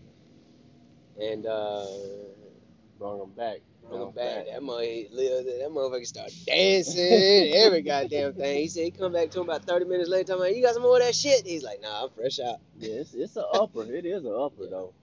And 1.21 1.45
uh 1.45 1.85
Brought 2.99 3.23
him 3.23 3.31
back. 3.31 3.61
Bounced 3.91 4.15
back. 4.15 4.45
That 4.47 4.63
mother, 4.63 4.81
Leo, 4.81 5.43
that 5.43 5.69
motherfucker 5.71 6.05
started 6.05 6.33
dancing, 6.45 7.53
every 7.55 7.81
goddamn 7.81 8.33
thing. 8.33 8.61
He 8.61 8.67
said 8.67 8.83
he 8.85 8.91
come 8.91 9.13
back 9.13 9.29
to 9.31 9.41
him 9.41 9.49
about 9.49 9.63
30 9.65 9.85
minutes 9.85 10.09
later, 10.09 10.33
talking 10.33 10.41
about, 10.43 10.55
you 10.55 10.63
got 10.63 10.73
some 10.73 10.83
more 10.83 10.97
of 10.97 11.03
that 11.03 11.15
shit? 11.15 11.45
He's 11.45 11.63
like, 11.63 11.81
nah, 11.81 12.03
I'm 12.03 12.09
fresh 12.09 12.39
out. 12.39 12.57
Yeah, 12.79 12.95
it's, 12.95 13.13
it's 13.13 13.35
an 13.35 13.45
upper. 13.53 13.83
It 13.83 14.05
is 14.05 14.23
an 14.25 14.33
upper 14.37 14.67
though. 14.67 14.93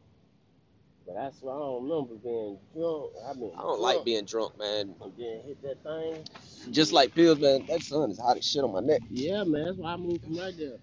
But 1.06 1.14
that's 1.14 1.40
why 1.40 1.54
I 1.54 1.58
don't 1.58 1.88
remember 1.88 2.14
being 2.16 2.58
drunk. 2.74 3.12
I've 3.26 3.36
been 3.38 3.52
I 3.56 3.62
don't 3.62 3.80
like 3.80 4.04
being 4.04 4.26
drunk, 4.26 4.58
man. 4.58 4.94
and 5.00 5.12
then 5.16 5.40
hit 5.40 5.62
that 5.62 5.82
thing. 5.82 6.24
Just 6.70 6.92
like 6.92 7.14
pills, 7.14 7.38
man. 7.38 7.64
That 7.66 7.82
sun 7.82 8.10
is 8.10 8.18
hot 8.18 8.36
as 8.36 8.46
shit 8.46 8.62
on 8.62 8.72
my 8.72 8.80
neck. 8.80 9.00
Yeah, 9.10 9.42
man. 9.44 9.64
That's 9.64 9.78
why 9.78 9.94
I 9.94 9.96
moved 9.96 10.22
from 10.22 10.36
right 10.36 10.54
there. 10.58 10.76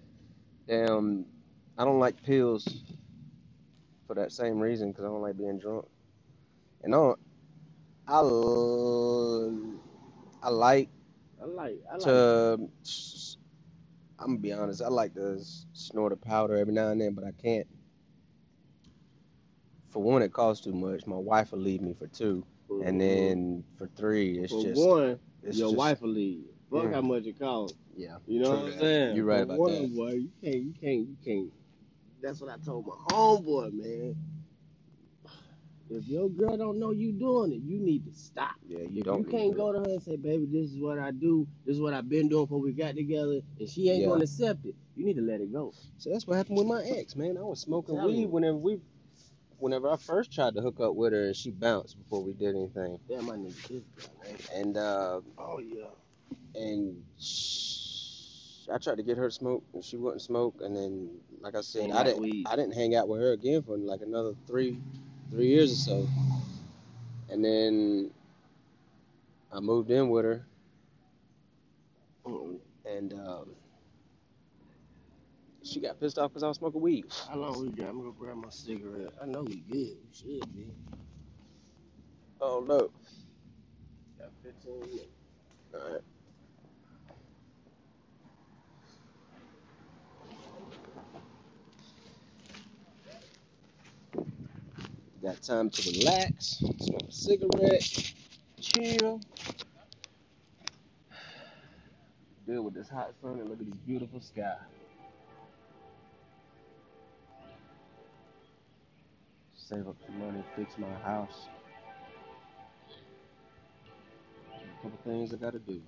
Damn, 0.66 1.26
I 1.78 1.84
don't 1.84 2.00
like 2.00 2.20
pills 2.24 2.66
for 4.08 4.14
that 4.14 4.32
same 4.32 4.58
reason, 4.58 4.90
because 4.90 5.04
I 5.04 5.08
don't 5.08 5.22
like 5.22 5.38
being 5.38 5.60
drunk. 5.60 5.86
And 6.82 6.92
I 6.92 6.98
don't, 6.98 7.20
I, 8.08 8.20
I 10.42 10.50
like 10.50 10.88
I 11.40 11.44
like. 11.46 11.80
I 11.90 11.94
like. 11.94 12.02
to, 12.04 12.58
I'm 14.18 14.26
gonna 14.26 14.38
be 14.38 14.52
honest, 14.52 14.82
I 14.82 14.88
like 14.88 15.14
to 15.14 15.36
s- 15.40 15.66
snort 15.72 16.12
a 16.12 16.16
powder 16.16 16.56
every 16.56 16.72
now 16.74 16.88
and 16.90 17.00
then, 17.00 17.14
but 17.14 17.24
I 17.24 17.32
can't. 17.32 17.66
For 19.90 20.02
one, 20.02 20.22
it 20.22 20.32
costs 20.32 20.64
too 20.64 20.72
much. 20.72 21.06
My 21.06 21.16
wife 21.16 21.52
will 21.52 21.60
leave 21.60 21.82
me 21.82 21.94
for 21.94 22.06
two, 22.08 22.44
and 22.84 23.00
then 23.00 23.64
for 23.78 23.88
three, 23.96 24.38
it's 24.38 24.52
for 24.52 24.62
just 24.62 24.80
one, 24.86 25.18
it's 25.42 25.58
your 25.58 25.68
just- 25.68 25.78
wife 25.78 26.00
will 26.02 26.10
leave. 26.10 26.44
Fuck 26.70 26.84
Mm. 26.86 26.94
how 26.94 27.00
much 27.02 27.26
it 27.26 27.38
costs. 27.38 27.78
Yeah, 27.96 28.18
You 28.26 28.40
know 28.40 28.46
true 28.50 28.56
what 28.56 28.64
I'm 28.66 28.70
that. 28.72 28.80
saying? 28.80 29.16
You're 29.16 29.24
right 29.24 29.38
For 29.38 29.44
about 29.54 29.58
one, 29.58 29.72
that. 29.82 29.96
Boy, 29.96 30.10
you 30.12 30.30
can't. 30.42 30.54
You 30.56 30.74
can't. 30.80 31.08
You 31.08 31.16
can't. 31.24 31.52
That's 32.22 32.40
what 32.40 32.50
I 32.50 32.56
told 32.64 32.86
my 32.86 32.94
homeboy, 33.10 33.72
man. 33.72 34.16
If 35.90 36.08
your 36.08 36.28
girl 36.28 36.56
don't 36.56 36.78
know 36.80 36.90
you 36.92 37.12
doing 37.12 37.52
it, 37.52 37.62
you 37.62 37.78
need 37.78 38.04
to 38.06 38.12
stop. 38.12 38.52
Yeah, 38.66 38.80
you 38.82 39.00
If 39.00 39.04
don't. 39.06 39.18
you 39.20 39.24
need 39.26 39.30
can't 39.30 39.52
to. 39.52 39.56
go 39.58 39.72
to 39.72 39.78
her 39.78 39.84
and 39.94 40.02
say, 40.02 40.16
baby, 40.16 40.46
this 40.46 40.72
is 40.72 40.78
what 40.80 40.98
I 40.98 41.12
do, 41.12 41.46
this 41.64 41.76
is 41.76 41.80
what 41.80 41.94
I've 41.94 42.08
been 42.08 42.28
doing 42.28 42.44
before 42.46 42.60
we 42.60 42.72
got 42.72 42.96
together, 42.96 43.40
and 43.60 43.68
she 43.68 43.90
ain't 43.90 44.00
Yeah. 44.02 44.08
gonna 44.08 44.24
accept 44.24 44.64
it, 44.66 44.74
you 44.96 45.04
need 45.04 45.16
to 45.16 45.22
let 45.22 45.40
it 45.40 45.52
go. 45.52 45.72
So 45.98 46.10
that's 46.10 46.26
what 46.26 46.36
happened 46.36 46.58
with 46.58 46.66
my 46.66 46.82
ex, 46.84 47.14
man. 47.14 47.38
I 47.38 47.42
was 47.42 47.60
smoking 47.60 47.96
Tell 47.96 48.06
weed 48.08 48.18
me. 48.20 48.26
whenever 48.26 48.56
we, 48.56 48.80
whenever 49.58 49.88
I 49.90 49.96
first 49.96 50.32
tried 50.32 50.54
to 50.56 50.60
hook 50.62 50.80
up 50.80 50.96
with 50.96 51.12
her, 51.12 51.26
and 51.26 51.36
she 51.36 51.50
bounced 51.52 51.96
before 51.98 52.22
we 52.22 52.32
did 52.32 52.56
anything. 52.56 52.98
Damn, 53.08 53.30
I 53.30 53.36
need 53.36 53.54
this 53.68 53.84
guy, 53.96 54.08
man. 54.24 54.38
And 54.54 54.76
uh, 54.76 55.20
Oh 55.38 55.60
yeah. 55.60 55.86
and 56.56 57.04
sh 57.18 58.68
I 58.72 58.78
tried 58.78 58.96
to 58.96 59.04
get 59.04 59.16
her 59.18 59.28
to 59.28 59.32
smoke, 59.34 59.64
and 59.74 59.84
she 59.84 59.96
wouldn't 59.96 60.22
smoke. 60.22 60.56
And 60.60 60.74
then, 60.76 61.10
like 61.40 61.54
I 61.54 61.60
said, 61.60 61.82
Ain't 61.84 61.92
I 61.92 61.96
like 61.98 62.06
didn't, 62.06 62.20
weed. 62.22 62.46
I 62.50 62.56
didn't 62.56 62.74
hang 62.74 62.96
out 62.96 63.08
with 63.08 63.20
her 63.20 63.32
again 63.32 63.62
for 63.62 63.78
like 63.78 64.00
another 64.02 64.32
three, 64.48 64.80
three 65.36 65.48
years 65.48 65.70
or 65.70 65.76
so. 65.76 66.08
And 67.28 67.44
then 67.44 68.10
I 69.52 69.60
moved 69.60 69.90
in 69.90 70.08
with 70.08 70.24
her, 70.24 70.46
and 72.86 73.12
um, 73.12 73.50
she 75.62 75.80
got 75.80 76.00
pissed 76.00 76.18
off 76.18 76.30
because 76.30 76.42
I 76.42 76.48
was 76.48 76.56
smoking 76.56 76.80
weed. 76.80 77.04
How 77.28 77.36
long 77.36 77.60
we 77.60 77.68
got? 77.68 77.90
I'm 77.90 77.98
gonna 77.98 78.12
grab 78.18 78.36
my 78.36 78.48
cigarette. 78.48 79.12
I 79.22 79.26
know 79.26 79.42
we 79.42 79.56
good. 79.56 79.98
We 79.98 80.08
should 80.14 80.54
be. 80.56 80.68
Oh 82.40 82.64
no! 82.66 82.90
Got 84.18 84.30
15 84.42 84.80
minutes. 84.80 85.06
All 85.74 85.92
right. 85.92 86.15
Got 95.26 95.42
time 95.42 95.70
to 95.70 95.90
relax, 95.90 96.62
smoke 96.78 97.02
a 97.08 97.12
cigarette, 97.12 98.12
chill. 98.60 99.20
Deal 102.46 102.62
with 102.62 102.74
this 102.74 102.88
hot 102.88 103.12
sun 103.20 103.40
and 103.40 103.50
look 103.50 103.58
at 103.58 103.66
this 103.66 103.78
beautiful 103.78 104.20
sky. 104.20 104.54
Save 109.56 109.88
up 109.88 109.96
some 110.06 110.20
money, 110.20 110.44
fix 110.54 110.78
my 110.78 110.94
house. 111.02 111.48
A 114.54 114.82
couple 114.82 114.98
things 115.02 115.34
I 115.34 115.38
gotta 115.38 115.58
do. 115.58 115.82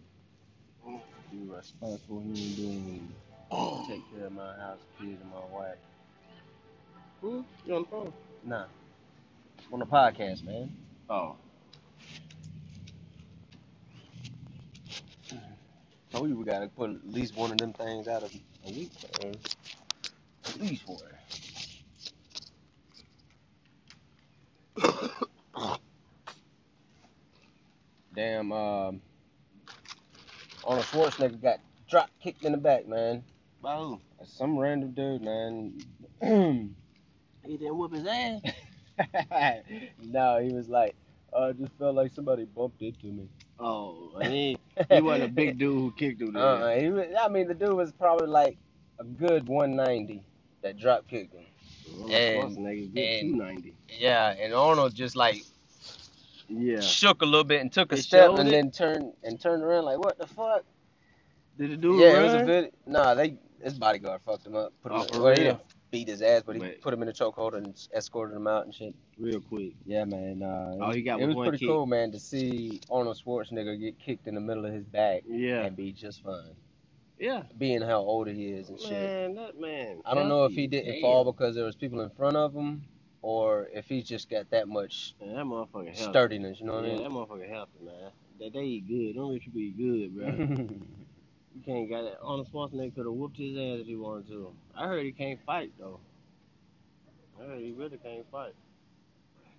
Be 1.30 1.38
responsible 1.46 2.22
human 2.22 2.54
being. 2.56 3.08
Take 3.86 4.02
care 4.12 4.26
of 4.26 4.32
my 4.32 4.56
house, 4.56 4.80
kids, 5.00 5.22
and 5.22 5.30
my 5.30 5.56
wife. 5.56 5.78
Who? 7.20 7.44
You 7.64 7.76
on 7.76 7.82
the 7.82 7.88
phone? 7.88 8.12
Nah. 8.42 8.64
On 9.70 9.78
the 9.78 9.86
podcast, 9.86 10.44
man. 10.44 10.74
Oh. 11.10 11.36
Told 16.10 16.30
you 16.30 16.36
we 16.38 16.44
gotta 16.44 16.68
put 16.68 16.88
at 16.90 17.06
least 17.06 17.36
one 17.36 17.52
of 17.52 17.58
them 17.58 17.74
things 17.74 18.08
out 18.08 18.22
of 18.22 18.34
a 18.66 18.70
week, 18.70 18.90
man. 19.22 19.34
At 20.46 20.60
least 20.60 20.88
one. 20.88 20.98
Damn, 28.14 28.50
um, 28.52 29.02
Arnold 30.64 30.86
Schwarzenegger 30.86 31.42
got 31.42 31.60
drop 31.90 32.08
kicked 32.22 32.42
in 32.44 32.52
the 32.52 32.58
back, 32.58 32.88
man. 32.88 33.22
By 33.62 33.76
who? 33.76 34.00
Some 34.24 34.58
random 34.58 34.92
dude, 34.92 35.22
man. 35.22 35.74
He 37.48 37.56
didn't 37.56 37.78
whip 37.78 37.94
his 37.94 38.06
ass. 38.06 38.42
no, 40.02 40.38
he 40.40 40.52
was 40.52 40.68
like, 40.68 40.94
oh, 41.32 41.48
I 41.48 41.52
just 41.52 41.72
felt 41.78 41.94
like 41.94 42.12
somebody 42.14 42.44
bumped 42.44 42.82
into 42.82 43.06
me. 43.06 43.28
Oh, 43.60 44.18
he, 44.22 44.56
he 44.90 45.00
wasn't 45.00 45.30
a 45.30 45.32
big 45.32 45.58
dude 45.58 45.74
who 45.74 45.92
kicked 45.96 46.20
the. 46.20 46.38
Uh, 46.38 46.76
he 46.78 46.88
was, 46.90 47.06
I 47.20 47.28
mean, 47.28 47.48
the 47.48 47.54
dude 47.54 47.72
was 47.74 47.92
probably 47.92 48.28
like 48.28 48.56
a 48.98 49.04
good 49.04 49.48
190 49.48 50.22
that 50.62 50.78
drop 50.78 51.06
kicked 51.08 51.34
him. 51.34 51.44
And- 52.02 52.10
Schwarzenegger 52.10 52.94
good 52.94 53.00
and- 53.02 53.34
290. 53.36 53.74
Yeah, 53.98 54.30
and 54.38 54.52
Arnold 54.54 54.94
just 54.94 55.16
like 55.16 55.42
Yeah. 56.48 56.80
shook 56.80 57.22
a 57.22 57.24
little 57.24 57.44
bit 57.44 57.60
and 57.60 57.72
took 57.72 57.92
a 57.92 57.96
It 57.96 58.02
step 58.02 58.30
and 58.38 58.48
it? 58.48 58.52
then 58.52 58.70
turned 58.70 59.12
and 59.24 59.40
turned 59.40 59.62
around 59.62 59.84
like 59.86 59.98
what 59.98 60.18
the 60.18 60.26
fuck? 60.26 60.64
Did 61.58 61.72
it 61.72 61.80
do 61.80 61.96
yeah, 61.96 62.08
it? 62.10 62.18
it 62.18 62.22
was 62.22 62.34
a 62.34 62.44
video. 62.44 62.70
Nah, 62.86 63.14
they 63.14 63.36
his 63.62 63.74
bodyguard 63.74 64.20
fucked 64.24 64.46
him 64.46 64.54
up. 64.54 64.72
Put 64.82 64.92
him 64.92 64.98
Oh, 64.98 65.02
in, 65.02 65.08
for 65.08 65.22
well, 65.22 65.34
he 65.34 65.42
real? 65.42 65.52
didn't 65.54 65.67
beat 65.90 66.08
his 66.08 66.20
ass, 66.22 66.42
but 66.44 66.56
he 66.56 66.60
Wait. 66.60 66.80
put 66.82 66.92
him 66.92 67.02
in 67.02 67.08
a 67.08 67.12
chokehold 67.12 67.54
and 67.54 67.74
escorted 67.94 68.36
him 68.36 68.46
out 68.46 68.64
and 68.64 68.74
shit. 68.74 68.94
real 69.18 69.40
quick. 69.40 69.72
Yeah, 69.86 70.04
man. 70.04 70.42
Uh, 70.42 70.72
it 70.74 70.82
Oh, 70.82 70.86
was, 70.88 70.96
he 70.96 71.02
got 71.02 71.20
it 71.20 71.26
was 71.26 71.36
pretty 71.36 71.58
kick. 71.58 71.68
cool, 71.68 71.86
man, 71.86 72.12
to 72.12 72.18
see 72.20 72.80
Arnold 72.90 73.20
Schwarzenegger 73.24 73.78
get 73.80 73.98
kicked 73.98 74.26
in 74.26 74.34
the 74.34 74.40
middle 74.40 74.64
of 74.66 74.72
his 74.72 74.84
back 74.84 75.22
Yeah. 75.26 75.62
and 75.64 75.74
be 75.76 75.92
just 75.92 76.22
fine, 76.22 76.54
Yeah. 77.18 77.44
being 77.58 77.80
how 77.82 77.98
old 78.00 78.28
he 78.28 78.46
is 78.48 78.68
and 78.68 78.78
shit. 78.78 78.90
Man, 78.90 79.34
that 79.36 79.58
man. 79.60 80.02
I 80.04 80.14
don't 80.14 80.28
know 80.28 80.44
if 80.44 80.52
he 80.52 80.66
didn't 80.66 80.92
Damn. 80.92 81.00
fall 81.02 81.24
because 81.24 81.54
there 81.54 81.64
was 81.64 81.74
people 81.76 82.00
in 82.02 82.10
front 82.10 82.36
of 82.36 82.54
him, 82.54 82.82
or 83.22 83.68
if 83.72 83.86
he 83.88 84.02
just 84.02 84.28
got 84.28 84.50
that 84.50 84.68
much 84.68 85.14
Man, 85.20 85.34
that 85.34 85.44
motherfucker 85.44 85.86
healthy. 85.86 86.02
sturdiness. 86.12 86.60
You 86.60 86.66
know 86.66 86.74
what 86.74 86.84
I 86.84 86.88
mean? 86.88 87.02
that 87.02 87.10
motherfucker 87.10 87.48
healthy, 87.48 87.78
man. 87.82 88.10
That 88.38 88.52
they 88.52 88.62
eat 88.62 88.86
good. 88.86 89.16
Don't 89.18 89.32
rich 89.32 89.44
people 89.44 89.60
eat 89.60 89.76
good, 89.76 90.14
bro. 90.14 90.76
you 91.58 91.64
can't 91.64 91.90
got 91.90 92.02
that. 92.02 92.18
Arnold 92.22 92.48
Schwarzenegger 92.52 92.94
could 92.94 93.06
have 93.06 93.14
whooped 93.14 93.36
his 93.36 93.56
ass 93.56 93.80
if 93.80 93.86
he 93.86 93.96
wanted 93.96 94.28
to. 94.28 94.52
I 94.76 94.86
heard 94.86 95.04
he 95.04 95.12
can't 95.12 95.38
fight 95.44 95.72
though. 95.78 96.00
I 97.40 97.46
heard 97.46 97.60
he 97.60 97.72
really 97.72 97.98
can't 97.98 98.24
fight. 98.30 98.54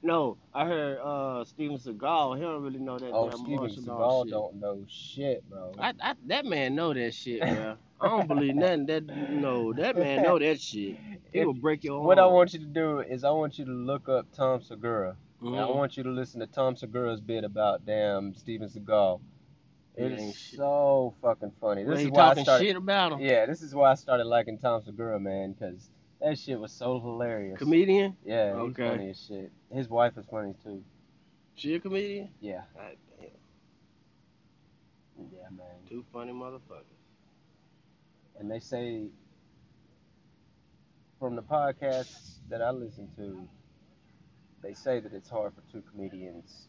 No, 0.02 0.38
I 0.54 0.66
heard 0.66 1.00
uh 1.00 1.44
Steven 1.44 1.78
Seagal. 1.78 2.38
He 2.38 2.44
don't 2.44 2.64
really 2.64 2.80
know 2.80 2.98
that 2.98 3.12
oh, 3.12 3.30
damn 3.30 3.40
Steven 3.40 3.70
Seagal 3.70 4.24
shit. 4.24 4.32
don't 4.32 4.56
know 4.60 4.86
shit, 4.88 5.50
bro. 5.50 5.74
I, 5.78 5.94
I, 6.02 6.14
that 6.28 6.46
man 6.46 6.76
know 6.76 6.94
that 6.94 7.14
shit, 7.14 7.42
bro. 7.42 7.76
I 8.02 8.08
don't 8.08 8.28
believe 8.28 8.56
nothing. 8.56 8.86
That 8.86 9.06
no, 9.06 9.74
that 9.74 9.98
man 9.98 10.24
know 10.24 10.40
that 10.40 10.62
shit. 10.62 10.96
He 11.34 11.40
If- 11.40 11.46
will 11.46 11.54
break 11.54 11.84
your 11.84 11.98
arm. 11.98 12.06
What 12.06 12.18
I 12.18 12.26
want 12.28 12.54
you 12.54 12.60
to 12.60 12.66
do 12.66 13.00
is 13.00 13.26
I 13.26 13.32
want 13.32 13.60
you 13.60 13.66
to 13.66 13.72
look 13.72 14.08
up 14.08 14.32
Tom 14.32 14.62
Segura. 14.62 15.16
And 15.42 15.56
I 15.58 15.66
want 15.66 15.96
you 15.96 16.04
to 16.04 16.10
listen 16.10 16.42
to 16.42 16.48
Tom 16.48 16.76
Segura's 16.76 17.22
bit 17.22 17.46
about 17.46 17.86
damn 17.86 18.36
Steven 18.36 18.68
Seagal. 18.68 19.22
It 20.00 20.12
It 20.14 20.20
is 20.20 20.36
shit. 20.38 20.58
so 20.58 21.14
fucking 21.22 21.52
funny. 21.60 21.84
This 21.84 22.00
he 22.00 22.06
is 22.06 22.12
why 22.12 22.22
I 22.22 22.28
talking 22.30 22.44
started. 22.44 22.66
shit 22.66 22.76
about 22.78 23.12
him. 23.14 23.20
Yeah, 23.20 23.46
this 23.46 23.62
is 23.62 23.76
why 23.76 23.92
I 23.92 23.96
started 23.96 24.26
liking 24.26 24.58
Tom 24.58 24.82
Segura, 24.82 25.20
man, 25.20 25.52
because 25.54 25.90
that 26.22 26.40
shit 26.40 26.58
was 26.60 26.72
so 26.72 27.00
hilarious. 27.00 27.58
Comedian? 27.60 28.16
Yeah, 28.24 28.54
he's 28.62 28.72
Okay. 28.72 28.88
funny 28.88 29.10
as 29.10 29.26
shit. 29.28 29.52
His 29.74 29.90
wife 29.90 30.18
is 30.18 30.26
funny 30.32 30.54
too. 30.64 30.84
She 31.56 31.76
a 31.76 31.80
comedian? 31.82 32.30
Yeah, 32.40 32.62
God 32.74 32.96
damn, 33.20 33.28
yeah, 35.34 35.50
man. 35.52 35.66
two 35.90 36.06
funny 36.14 36.32
motherfuckers. 36.32 36.86
And 38.40 38.50
they 38.50 38.60
say 38.62 39.08
from 41.20 41.36
the 41.36 41.44
podcasts 41.44 42.36
that 42.50 42.62
I 42.62 42.72
listen 42.72 43.10
to, 43.18 43.46
they 44.64 44.74
say 44.74 45.02
that 45.02 45.14
it's 45.14 45.30
hard 45.30 45.54
for 45.54 45.62
two 45.70 45.82
comedians 45.92 46.68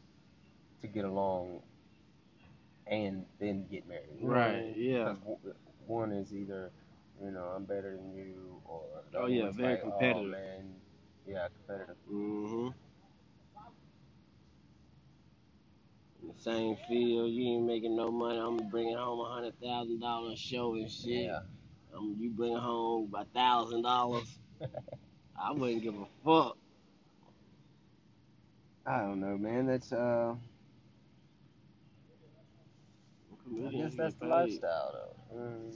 to 0.80 0.88
get 0.88 1.04
along 1.04 1.62
and 2.90 3.24
then 3.38 3.66
get 3.70 3.88
married. 3.88 4.08
You 4.20 4.26
know 4.26 4.28
what 4.34 4.38
I 4.38 4.46
Right, 4.52 4.76
mean? 4.76 4.90
yeah. 4.90 5.14
one 5.86 6.12
is 6.12 6.34
either, 6.34 6.70
you 7.22 7.30
know, 7.30 7.44
I'm 7.56 7.64
better 7.64 7.96
than 7.96 8.12
you, 8.14 8.60
or 8.64 8.82
Oh, 9.16 9.26
yeah, 9.26 9.50
very 9.50 9.72
like, 9.74 9.82
competitive. 9.82 10.16
Oh, 10.16 10.24
man, 10.24 10.74
yeah, 11.26 11.48
competitive. 11.66 11.96
Mm-hmm. 12.12 12.68
The 16.22 16.42
same 16.42 16.76
field, 16.88 17.30
you 17.32 17.54
ain't 17.54 17.64
making 17.66 17.96
no 17.96 18.10
money. 18.10 18.38
I'm 18.38 18.56
bringing 18.68 18.96
home 18.96 19.20
a 19.20 19.32
hundred 19.34 19.58
thousand 19.60 20.00
dollars 20.00 20.38
show 20.38 20.74
and 20.74 20.90
shit. 20.90 21.24
Yeah. 21.26 21.40
Um, 21.96 22.16
you 22.18 22.30
bring 22.30 22.54
home 22.56 23.12
a 23.16 23.24
thousand 23.24 23.82
dollars. 23.82 24.38
I 25.40 25.52
wouldn't 25.52 25.82
give 25.82 25.94
a 25.94 26.06
fuck. 26.24 26.56
I 28.86 28.98
don't 29.00 29.20
know, 29.20 29.36
man. 29.38 29.66
That's 29.66 29.92
uh, 29.92 30.34
I 33.52 33.70
guess 33.70 33.94
that's 33.96 34.14
the 34.14 34.26
lifestyle, 34.26 34.92
though. 34.92 35.36
Mm. 35.38 35.74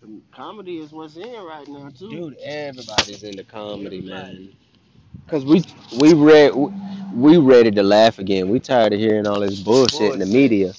Com- 0.00 0.22
Comedy 0.32 0.78
is 0.78 0.92
what's 0.92 1.16
in 1.16 1.42
right 1.42 1.66
now 1.68 1.90
too. 1.90 2.10
Dude, 2.10 2.38
everybody's 2.38 3.22
into 3.24 3.44
comedy, 3.44 4.00
man. 4.00 4.50
Cause 5.26 5.44
we 5.44 5.64
we 5.98 6.14
read 6.14 6.52
we 7.14 7.38
ready 7.38 7.70
to 7.72 7.82
laugh 7.82 8.18
again. 8.18 8.48
We 8.48 8.60
tired 8.60 8.92
of 8.92 9.00
hearing 9.00 9.26
all 9.26 9.40
this 9.40 9.60
bullshit 9.62 10.12
in 10.12 10.18
the 10.20 10.26
Bullshit. 10.26 10.28
media. 10.28 10.72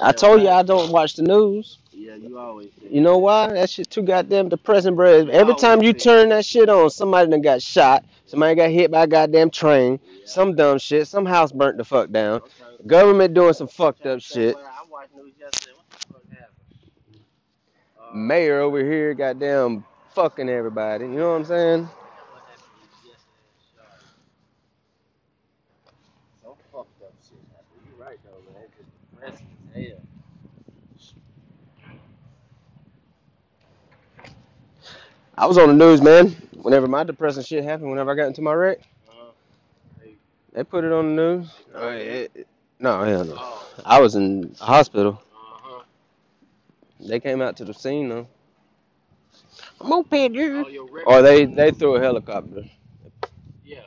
I 0.00 0.08
Yeah, 0.08 0.12
told 0.12 0.42
you. 0.42 0.48
I 0.48 0.62
don't 0.62 0.92
watch 0.92 1.16
the 1.16 1.22
news. 1.22 1.78
Yeah, 1.92 2.14
you 2.14 2.38
always. 2.38 2.70
say 2.80 2.88
You 2.90 3.00
know 3.00 3.18
why? 3.18 3.48
That 3.48 3.68
shit 3.70 3.90
too 3.90 4.02
goddamn 4.02 4.48
depressing, 4.48 4.94
bro. 4.94 5.26
Every 5.28 5.54
time 5.56 5.82
you 5.82 5.92
turn 5.92 6.28
that 6.28 6.44
shit 6.44 6.68
on, 6.68 6.90
somebody 6.90 7.30
done 7.30 7.42
got 7.42 7.62
shot. 7.62 8.04
Somebody 8.26 8.54
got 8.54 8.70
hit 8.70 8.90
by 8.90 9.04
a 9.04 9.06
goddamn 9.08 9.50
train. 9.50 9.98
Some 10.24 10.54
dumb 10.54 10.78
shit. 10.78 11.08
Some 11.08 11.26
house 11.26 11.50
burnt 11.52 11.78
the 11.78 11.84
fuck 11.84 12.10
down. 12.10 12.42
Government 12.86 13.34
doing 13.34 13.54
some 13.54 13.68
fucked 13.68 14.06
up 14.06 14.20
shit. 14.20 14.56
I 14.56 14.84
watched 14.88 15.14
news 15.16 15.34
yesterday. 15.38 15.72
What 15.76 15.90
the 15.90 16.06
fuck 16.06 16.22
happened? 16.30 16.54
Uh, 17.98 17.99
Mayor 18.14 18.60
over 18.60 18.82
here, 18.84 19.14
goddamn 19.14 19.84
fucking 20.14 20.48
everybody. 20.48 21.04
You 21.04 21.10
know 21.12 21.30
what 21.30 21.36
I'm 21.36 21.44
saying? 21.44 21.82
what 21.84 22.42
happened 22.48 22.64
yesterday 23.04 23.46
in 23.46 23.62
Charlotte? 23.76 24.00
Some 26.42 26.54
fucked 26.72 27.02
up 27.02 27.12
shit 27.22 27.38
happened. 27.52 27.80
You 27.86 28.02
right 28.02 28.18
though, 28.24 28.52
man. 28.52 28.64
Depressing 29.14 29.46
as 29.74 29.84
hell. 29.86 30.00
I 35.38 35.46
was 35.46 35.56
on 35.56 35.68
the 35.68 35.74
news, 35.74 36.02
man. 36.02 36.30
Whenever 36.62 36.86
my 36.86 37.02
depressing 37.04 37.42
shit 37.44 37.64
happened, 37.64 37.90
whenever 37.90 38.10
I 38.10 38.14
got 38.14 38.26
into 38.26 38.42
my 38.42 38.52
wreck, 38.52 38.78
Uh-huh. 39.08 39.30
they 40.52 40.64
put 40.64 40.84
it 40.84 40.92
on 40.92 41.14
the 41.16 41.22
news. 41.22 41.50
Oh, 41.74 41.88
it- 41.88 42.30
it- 42.34 42.48
no, 42.78 43.02
hell 43.04 43.24
no. 43.24 43.34
Oh. 43.38 43.66
I 43.86 44.00
was 44.00 44.16
in 44.16 44.54
hospital. 44.60 45.22
They 47.02 47.20
came 47.20 47.40
out 47.42 47.56
to 47.58 47.64
the 47.64 47.74
scene 47.74 48.08
though. 48.08 48.26
I'm 49.80 49.92
okay, 49.92 50.24
Oh, 50.26 50.28
dude. 50.28 50.72
your. 50.72 50.84
Or 50.84 51.02
oh, 51.06 51.22
they 51.22 51.46
they 51.46 51.70
threw 51.70 51.96
a 51.96 52.00
helicopter, 52.00 52.64
Yeah, 53.64 53.80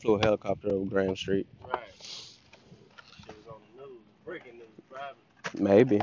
flew 0.00 0.14
a 0.14 0.24
helicopter 0.24 0.68
over 0.68 0.84
Graham 0.84 1.16
Street. 1.16 1.46
right. 1.72 1.80
Shit 2.00 3.34
was 3.36 3.46
on 3.48 3.60
the 3.76 3.82
news. 3.82 3.98
Breaking 4.24 4.54
news, 4.54 4.68
private. 4.90 5.60
Maybe. 5.60 6.00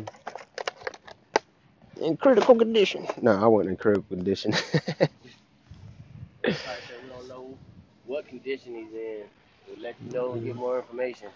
In 2.02 2.18
critical 2.18 2.56
condition. 2.56 3.08
No, 3.22 3.32
I 3.32 3.48
wasn't 3.48 3.72
in 3.72 3.78
critical 3.78 4.04
condition. 4.16 4.52
Like 4.52 4.62
I 6.44 6.48
said, 6.48 7.04
we 7.04 7.10
don't 7.10 7.28
know 7.28 7.58
what 8.06 8.28
condition 8.28 8.76
he's 8.76 8.94
in. 8.94 9.24
We'll 9.68 9.80
let 9.82 9.96
you 10.06 10.12
know 10.14 10.34
and 10.34 10.44
get 10.46 10.56
more 10.56 10.78
information. 10.80 11.28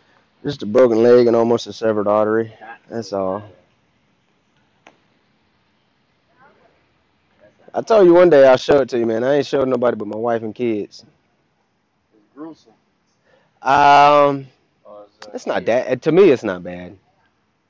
Just 0.43 0.63
a 0.63 0.65
broken 0.65 1.03
leg 1.03 1.27
and 1.27 1.35
almost 1.35 1.67
a 1.67 1.73
severed 1.73 2.07
artery. 2.07 2.53
That's 2.89 3.13
all. 3.13 3.43
I 7.73 7.81
told 7.81 8.05
you 8.07 8.13
one 8.13 8.29
day 8.29 8.47
I'll 8.47 8.57
show 8.57 8.79
it 8.81 8.89
to 8.89 8.99
you, 8.99 9.05
man. 9.05 9.23
I 9.23 9.35
ain't 9.35 9.45
showed 9.45 9.67
nobody 9.67 9.95
but 9.97 10.07
my 10.07 10.17
wife 10.17 10.43
and 10.43 10.53
kids. 10.55 11.05
It's 12.15 12.25
gruesome. 12.33 12.73
Um, 13.61 14.47
Or 14.85 15.05
is, 15.05 15.27
uh, 15.27 15.31
it's 15.33 15.45
not 15.47 15.65
that. 15.65 16.01
To 16.03 16.11
me, 16.11 16.29
it's 16.29 16.43
not 16.43 16.63
bad. 16.63 16.97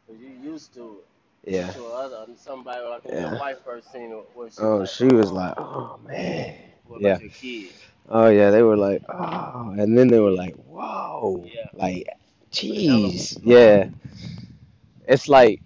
You 0.10 0.30
used 0.52 0.74
to 0.76 1.00
it. 1.46 1.52
Yeah. 1.54 1.72
To 1.72 1.86
other 1.88 2.26
somebody 2.36 2.82
like 2.86 3.04
Yeah. 3.06 3.30
your 3.32 3.40
wife 3.40 3.60
first 3.64 3.92
seen 3.92 4.12
it. 4.12 4.26
What 4.34 4.54
she 4.54 4.62
Oh, 4.62 4.80
like, 4.80 4.88
she 4.90 5.06
was 5.06 5.32
like, 5.32 5.54
oh 5.58 6.00
man. 6.06 6.56
What 6.86 7.02
yeah. 7.02 7.12
about 7.12 7.22
your 7.22 7.30
kids? 7.32 7.74
Oh 8.10 8.28
yeah, 8.28 8.50
they 8.52 8.62
were 8.62 8.78
like, 8.78 9.02
oh, 9.10 9.74
and 9.78 9.98
then 9.98 10.08
they 10.08 10.20
were 10.20 10.32
like, 10.32 10.56
whoa, 10.56 11.44
Yeah. 11.46 11.70
like, 11.74 12.08
jeez, 12.52 13.40
yeah. 13.44 13.90
It's 15.08 15.28
like, 15.28 15.62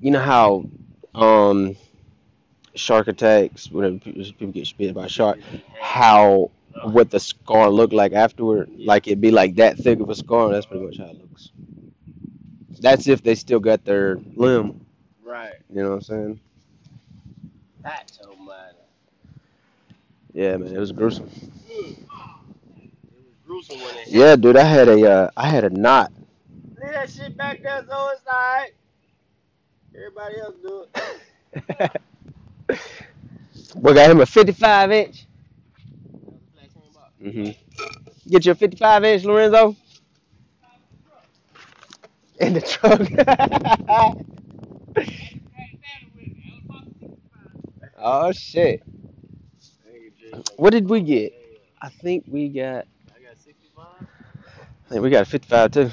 you 0.00 0.10
know 0.10 0.20
how, 0.20 0.64
um, 1.14 1.76
shark 2.74 3.08
attacks, 3.08 3.70
whenever 3.70 3.98
people 3.98 4.48
get 4.48 4.76
bit 4.78 4.94
by 4.94 5.06
a 5.06 5.08
shark, 5.08 5.38
how 5.80 6.50
what 6.84 7.10
the 7.10 7.20
scar 7.20 7.70
looked 7.70 7.92
like 7.92 8.12
afterward, 8.12 8.70
like 8.78 9.06
it'd 9.06 9.20
be 9.20 9.30
like 9.30 9.56
that 9.56 9.78
thick 9.78 10.00
of 10.00 10.10
a 10.10 10.14
scar. 10.14 10.50
That's 10.50 10.66
pretty 10.66 10.84
much 10.84 10.98
how 10.98 11.04
it 11.04 11.20
looks. 11.20 11.50
That's 12.80 13.06
if 13.06 13.22
they 13.22 13.34
still 13.34 13.60
got 13.60 13.84
their 13.84 14.18
limb. 14.34 14.84
Right. 15.24 15.54
You 15.72 15.82
know 15.82 15.90
what 15.90 15.94
I'm 15.96 16.00
saying? 16.02 16.40
That's 17.82 18.20
almighty. 18.20 18.76
Yeah, 20.32 20.56
man, 20.56 20.74
it 20.74 20.78
was 20.78 20.92
gruesome. 20.92 21.30
It 21.68 21.76
was 21.76 23.36
gruesome 23.46 23.80
when 23.80 23.96
it. 23.98 24.08
Yeah, 24.08 24.36
dude, 24.36 24.56
I 24.56 24.64
had 24.64 24.88
a, 24.88 25.10
uh, 25.10 25.30
I 25.36 25.48
had 25.48 25.64
a 25.64 25.70
knot. 25.70 26.12
Leave 26.80 26.92
that 26.92 27.10
shit 27.10 27.36
back 27.36 27.62
there 27.62 27.84
so 27.88 28.08
it's 28.12 28.26
alright. 28.26 28.72
Everybody 29.94 30.40
else 30.40 30.54
do 30.62 30.86
it. 30.94 32.02
we 33.76 33.94
got 33.94 34.10
him 34.10 34.20
a 34.20 34.26
55 34.26 34.92
inch. 34.92 35.26
hmm 37.20 37.50
Get 38.28 38.46
you 38.46 38.52
a 38.52 38.54
55 38.54 39.04
inch, 39.04 39.24
Lorenzo. 39.24 39.76
In 42.40 42.54
the 42.54 42.60
truck. 42.60 43.00
oh 47.98 48.32
shit! 48.32 48.82
What 50.56 50.70
did 50.70 50.88
we 50.88 51.02
get? 51.02 51.32
I 51.82 51.88
think 51.90 52.24
we 52.28 52.48
got. 52.48 52.86
I 53.14 53.20
got 53.22 53.36
65. 53.38 53.86
I 54.86 54.88
think 54.88 55.02
we 55.02 55.10
got 55.10 55.22
a 55.22 55.26
55 55.26 55.70
too. 55.72 55.90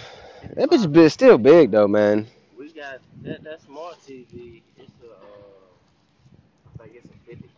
That 0.55 0.69
bitch 0.69 0.91
big, 0.91 1.11
still 1.11 1.37
big 1.37 1.71
though, 1.71 1.87
man. 1.87 2.27
We 2.57 2.71
got 2.73 2.99
that 3.23 3.43
that 3.43 3.61
smart 3.61 3.97
TV. 4.07 4.61
It's 4.77 4.91
a 5.03 5.11
uh, 5.11 5.95
I 6.79 6.83
think 6.83 6.95
it's 6.97 7.07
a 7.07 7.17
55. 7.27 7.49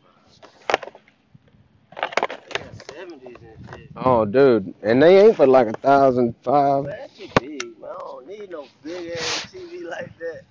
They 2.49 2.59
got 2.59 2.73
70s 2.75 3.37
and 3.43 3.69
shit. 3.75 3.80
Oh, 3.95 4.25
dude, 4.25 4.73
and 4.83 5.01
they 5.03 5.21
ain't 5.25 5.37
for 5.37 5.47
like 5.47 5.67
a 5.67 5.73
thousand 5.73 6.35
five. 6.43 6.85
That 6.85 7.11
shit 7.17 7.33
big, 7.39 7.63
man. 7.79 7.91
I 7.91 7.99
don't 7.99 8.27
need 8.27 8.49
no 8.51 8.67
big 8.83 9.11
ass 9.11 9.45
TV 9.53 9.83
like 9.89 10.11
that. 10.19 10.41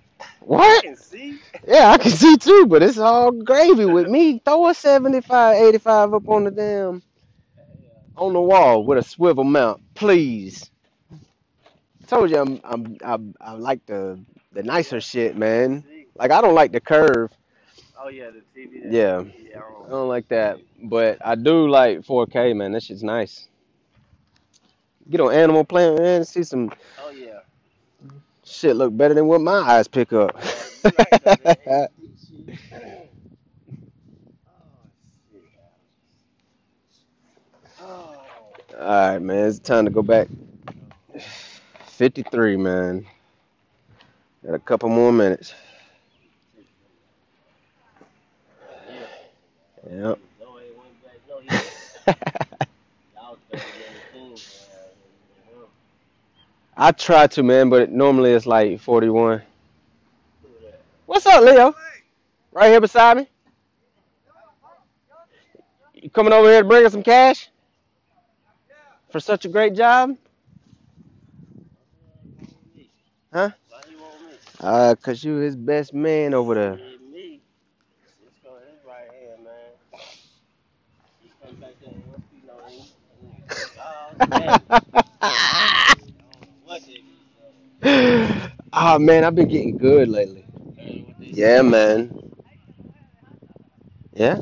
I 0.61 0.75
What? 0.75 0.81
can 0.81 0.97
see. 0.97 1.41
Yeah, 1.67 1.91
I 1.91 1.99
can 1.99 2.11
see 2.13 2.37
too, 2.39 2.67
but 2.67 2.83
it's 2.83 2.99
all 2.99 3.33
gravy 3.33 3.87
with 3.87 4.09
me. 4.09 4.41
Throw 4.45 4.69
a 4.69 4.75
75, 4.75 5.57
85 5.57 6.15
up 6.15 6.29
on 6.29 6.45
the 6.45 6.51
damn 6.51 7.03
on 8.17 8.33
the 8.35 8.41
wall 8.41 8.85
with 8.85 8.99
a 8.99 9.03
swivel 9.03 9.45
mount, 9.45 9.83
please. 9.95 10.71
Told 12.07 12.31
you 12.31 12.39
I'm 12.39 12.61
I'm 12.65 12.97
I, 13.05 13.19
I 13.41 13.53
like 13.55 13.87
the 13.87 14.21
the 14.53 14.63
nicer 14.63 15.01
shit, 15.01 15.37
man. 15.37 15.85
See? 15.89 16.07
Like 16.17 16.31
I 16.33 16.41
don't 16.41 16.55
like 16.55 16.73
the 16.73 16.81
curve. 16.81 17.31
Oh 18.03 18.09
yeah, 18.09 18.31
the 18.31 18.41
TV. 18.59 18.81
Yeah. 18.91 19.23
yeah 19.23 19.57
I 19.57 19.59
I 19.59 19.61
don't- 19.61 19.91
don't 19.91 20.09
like 20.09 20.29
that, 20.29 20.59
but 20.85 21.19
I 21.25 21.35
do 21.35 21.69
like 21.69 22.01
4K, 22.01 22.55
man. 22.57 22.73
That 22.73 22.83
shit's 22.83 23.03
nice. 23.03 23.47
Get 25.11 25.21
on 25.21 25.33
Animal 25.35 25.65
Planet, 25.65 25.99
man, 25.99 26.17
and 26.19 26.29
see 26.29 26.43
some 26.45 26.71
Oh 27.03 27.11
yeah. 27.11 27.41
shit 28.45 28.77
look 28.77 28.97
better 28.97 29.15
than 29.15 29.27
what 29.27 29.41
my 29.41 29.59
eyes 29.59 29.89
pick 29.89 30.13
up. 30.13 30.37
Yeah, 30.83 30.91
you 30.91 30.93
right, 30.99 31.21
though, 31.25 31.37
that 31.45 31.91
HD 32.01 32.57
shit. 32.57 33.11
Oh 34.49 34.57
shit. 36.91 37.83
Oh. 37.83 38.17
All 38.79 39.11
right, 39.11 39.19
man. 39.19 39.47
It's 39.47 39.59
time 39.59 39.85
to 39.85 39.91
go 39.91 40.03
back. 40.03 40.29
53, 41.85 42.57
man. 42.57 43.05
Got 44.47 44.55
a 44.55 44.59
couple 44.59 44.89
more 44.89 45.13
minutes. 45.13 45.53
Yep. 48.89 48.97
No, 48.97 48.97
it 48.97 48.97
went 48.97 48.97
back. 48.97 48.97
No, 48.97 48.97
he 48.97 48.97
y'all 48.97 48.97
better 48.97 49.07
than 49.07 49.49
the 49.49 49.59
team, 49.59 49.70
man. 49.91 50.17
I 56.77 56.93
try 56.93 57.27
to, 57.27 57.43
man, 57.43 57.69
but 57.69 57.91
normally 57.93 58.33
it's 58.33 58.47
like 58.47 58.81
41. 58.81 59.33
Look 59.33 59.43
at 59.43 60.63
that. 60.63 60.81
What's 61.05 61.27
up, 61.27 61.45
Leo? 61.45 61.75
Right 62.53 62.71
here 62.71 62.81
beside 62.81 63.19
me. 63.19 63.27
You 65.95 66.09
coming 66.09 66.33
over 66.33 66.49
here 66.49 66.63
to 66.63 66.69
bring 66.69 66.87
us 66.87 66.93
some 66.93 67.03
cash? 67.03 67.51
For 69.11 69.21
such 69.21 69.45
a 69.45 69.49
great 69.49 69.75
job? 69.75 70.17
Huh? 73.33 73.51
Why 73.69 73.81
he 73.87 73.97
want 73.97 74.15
me? 74.23 74.39
Uh, 74.61 74.95
cause 75.03 75.23
you 75.23 75.37
his 75.37 75.57
best 75.57 75.93
man 75.93 76.33
over 76.33 76.55
there. 76.55 76.79
Yeah, 76.79 76.97
me. 77.13 77.41
Let's 78.25 78.39
go 78.43 78.55
his 78.55 78.85
right 78.87 79.07
hand, 79.21 79.45
man. 79.45 80.01
He 81.21 81.31
come 81.45 81.57
back 81.57 81.75
there 81.81 81.91
and 81.91 82.03
what's 82.07 82.23
he 82.33 82.41
know 82.47 82.59
him? 82.67 82.87
He 84.21 84.27
oh 88.73 88.99
man, 88.99 89.25
I've 89.25 89.35
been 89.35 89.49
getting 89.49 89.79
good 89.79 90.09
lately. 90.09 90.45
Yeah, 91.21 91.63
man. 91.63 92.33
Yeah. 94.15 94.39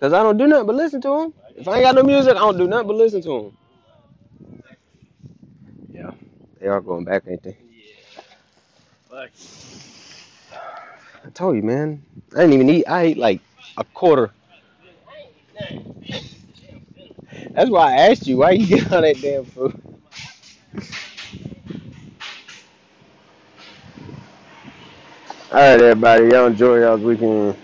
Cause 0.00 0.12
I 0.12 0.22
don't 0.22 0.36
do 0.36 0.46
nothing 0.46 0.66
but 0.66 0.76
listen 0.76 1.00
to 1.02 1.20
him. 1.22 1.34
If 1.56 1.68
I 1.68 1.76
ain't 1.76 1.84
got 1.84 1.94
no 1.94 2.02
music, 2.02 2.36
I 2.36 2.40
don't 2.40 2.58
do 2.58 2.66
nothing 2.68 2.88
but 2.88 2.96
listen 2.96 3.22
to 3.22 3.36
him. 3.36 3.56
Yeah. 5.92 6.10
They 6.60 6.66
are 6.66 6.80
going 6.80 7.04
back, 7.04 7.24
ain't 7.28 7.42
they? 7.42 7.56
I 11.24 11.30
told 11.30 11.56
you, 11.56 11.62
man. 11.62 12.04
I 12.34 12.40
didn't 12.40 12.54
even 12.54 12.70
eat. 12.70 12.84
I 12.88 13.02
ate 13.02 13.18
like 13.18 13.40
a 13.78 13.84
quarter. 13.84 14.32
That's 17.56 17.70
why 17.70 17.94
I 17.94 18.10
asked 18.12 18.28
you 18.28 18.38
why 18.38 18.52
you 18.52 18.66
get 18.68 18.92
all 18.92 19.02
that 19.02 19.22
damn 19.22 19.46
food. 19.46 19.74
All 25.50 25.58
right, 25.58 25.82
everybody. 25.82 26.24
Y'all 26.28 26.46
enjoy 26.46 26.80
y'all's 26.80 27.02
weekend. 27.02 27.56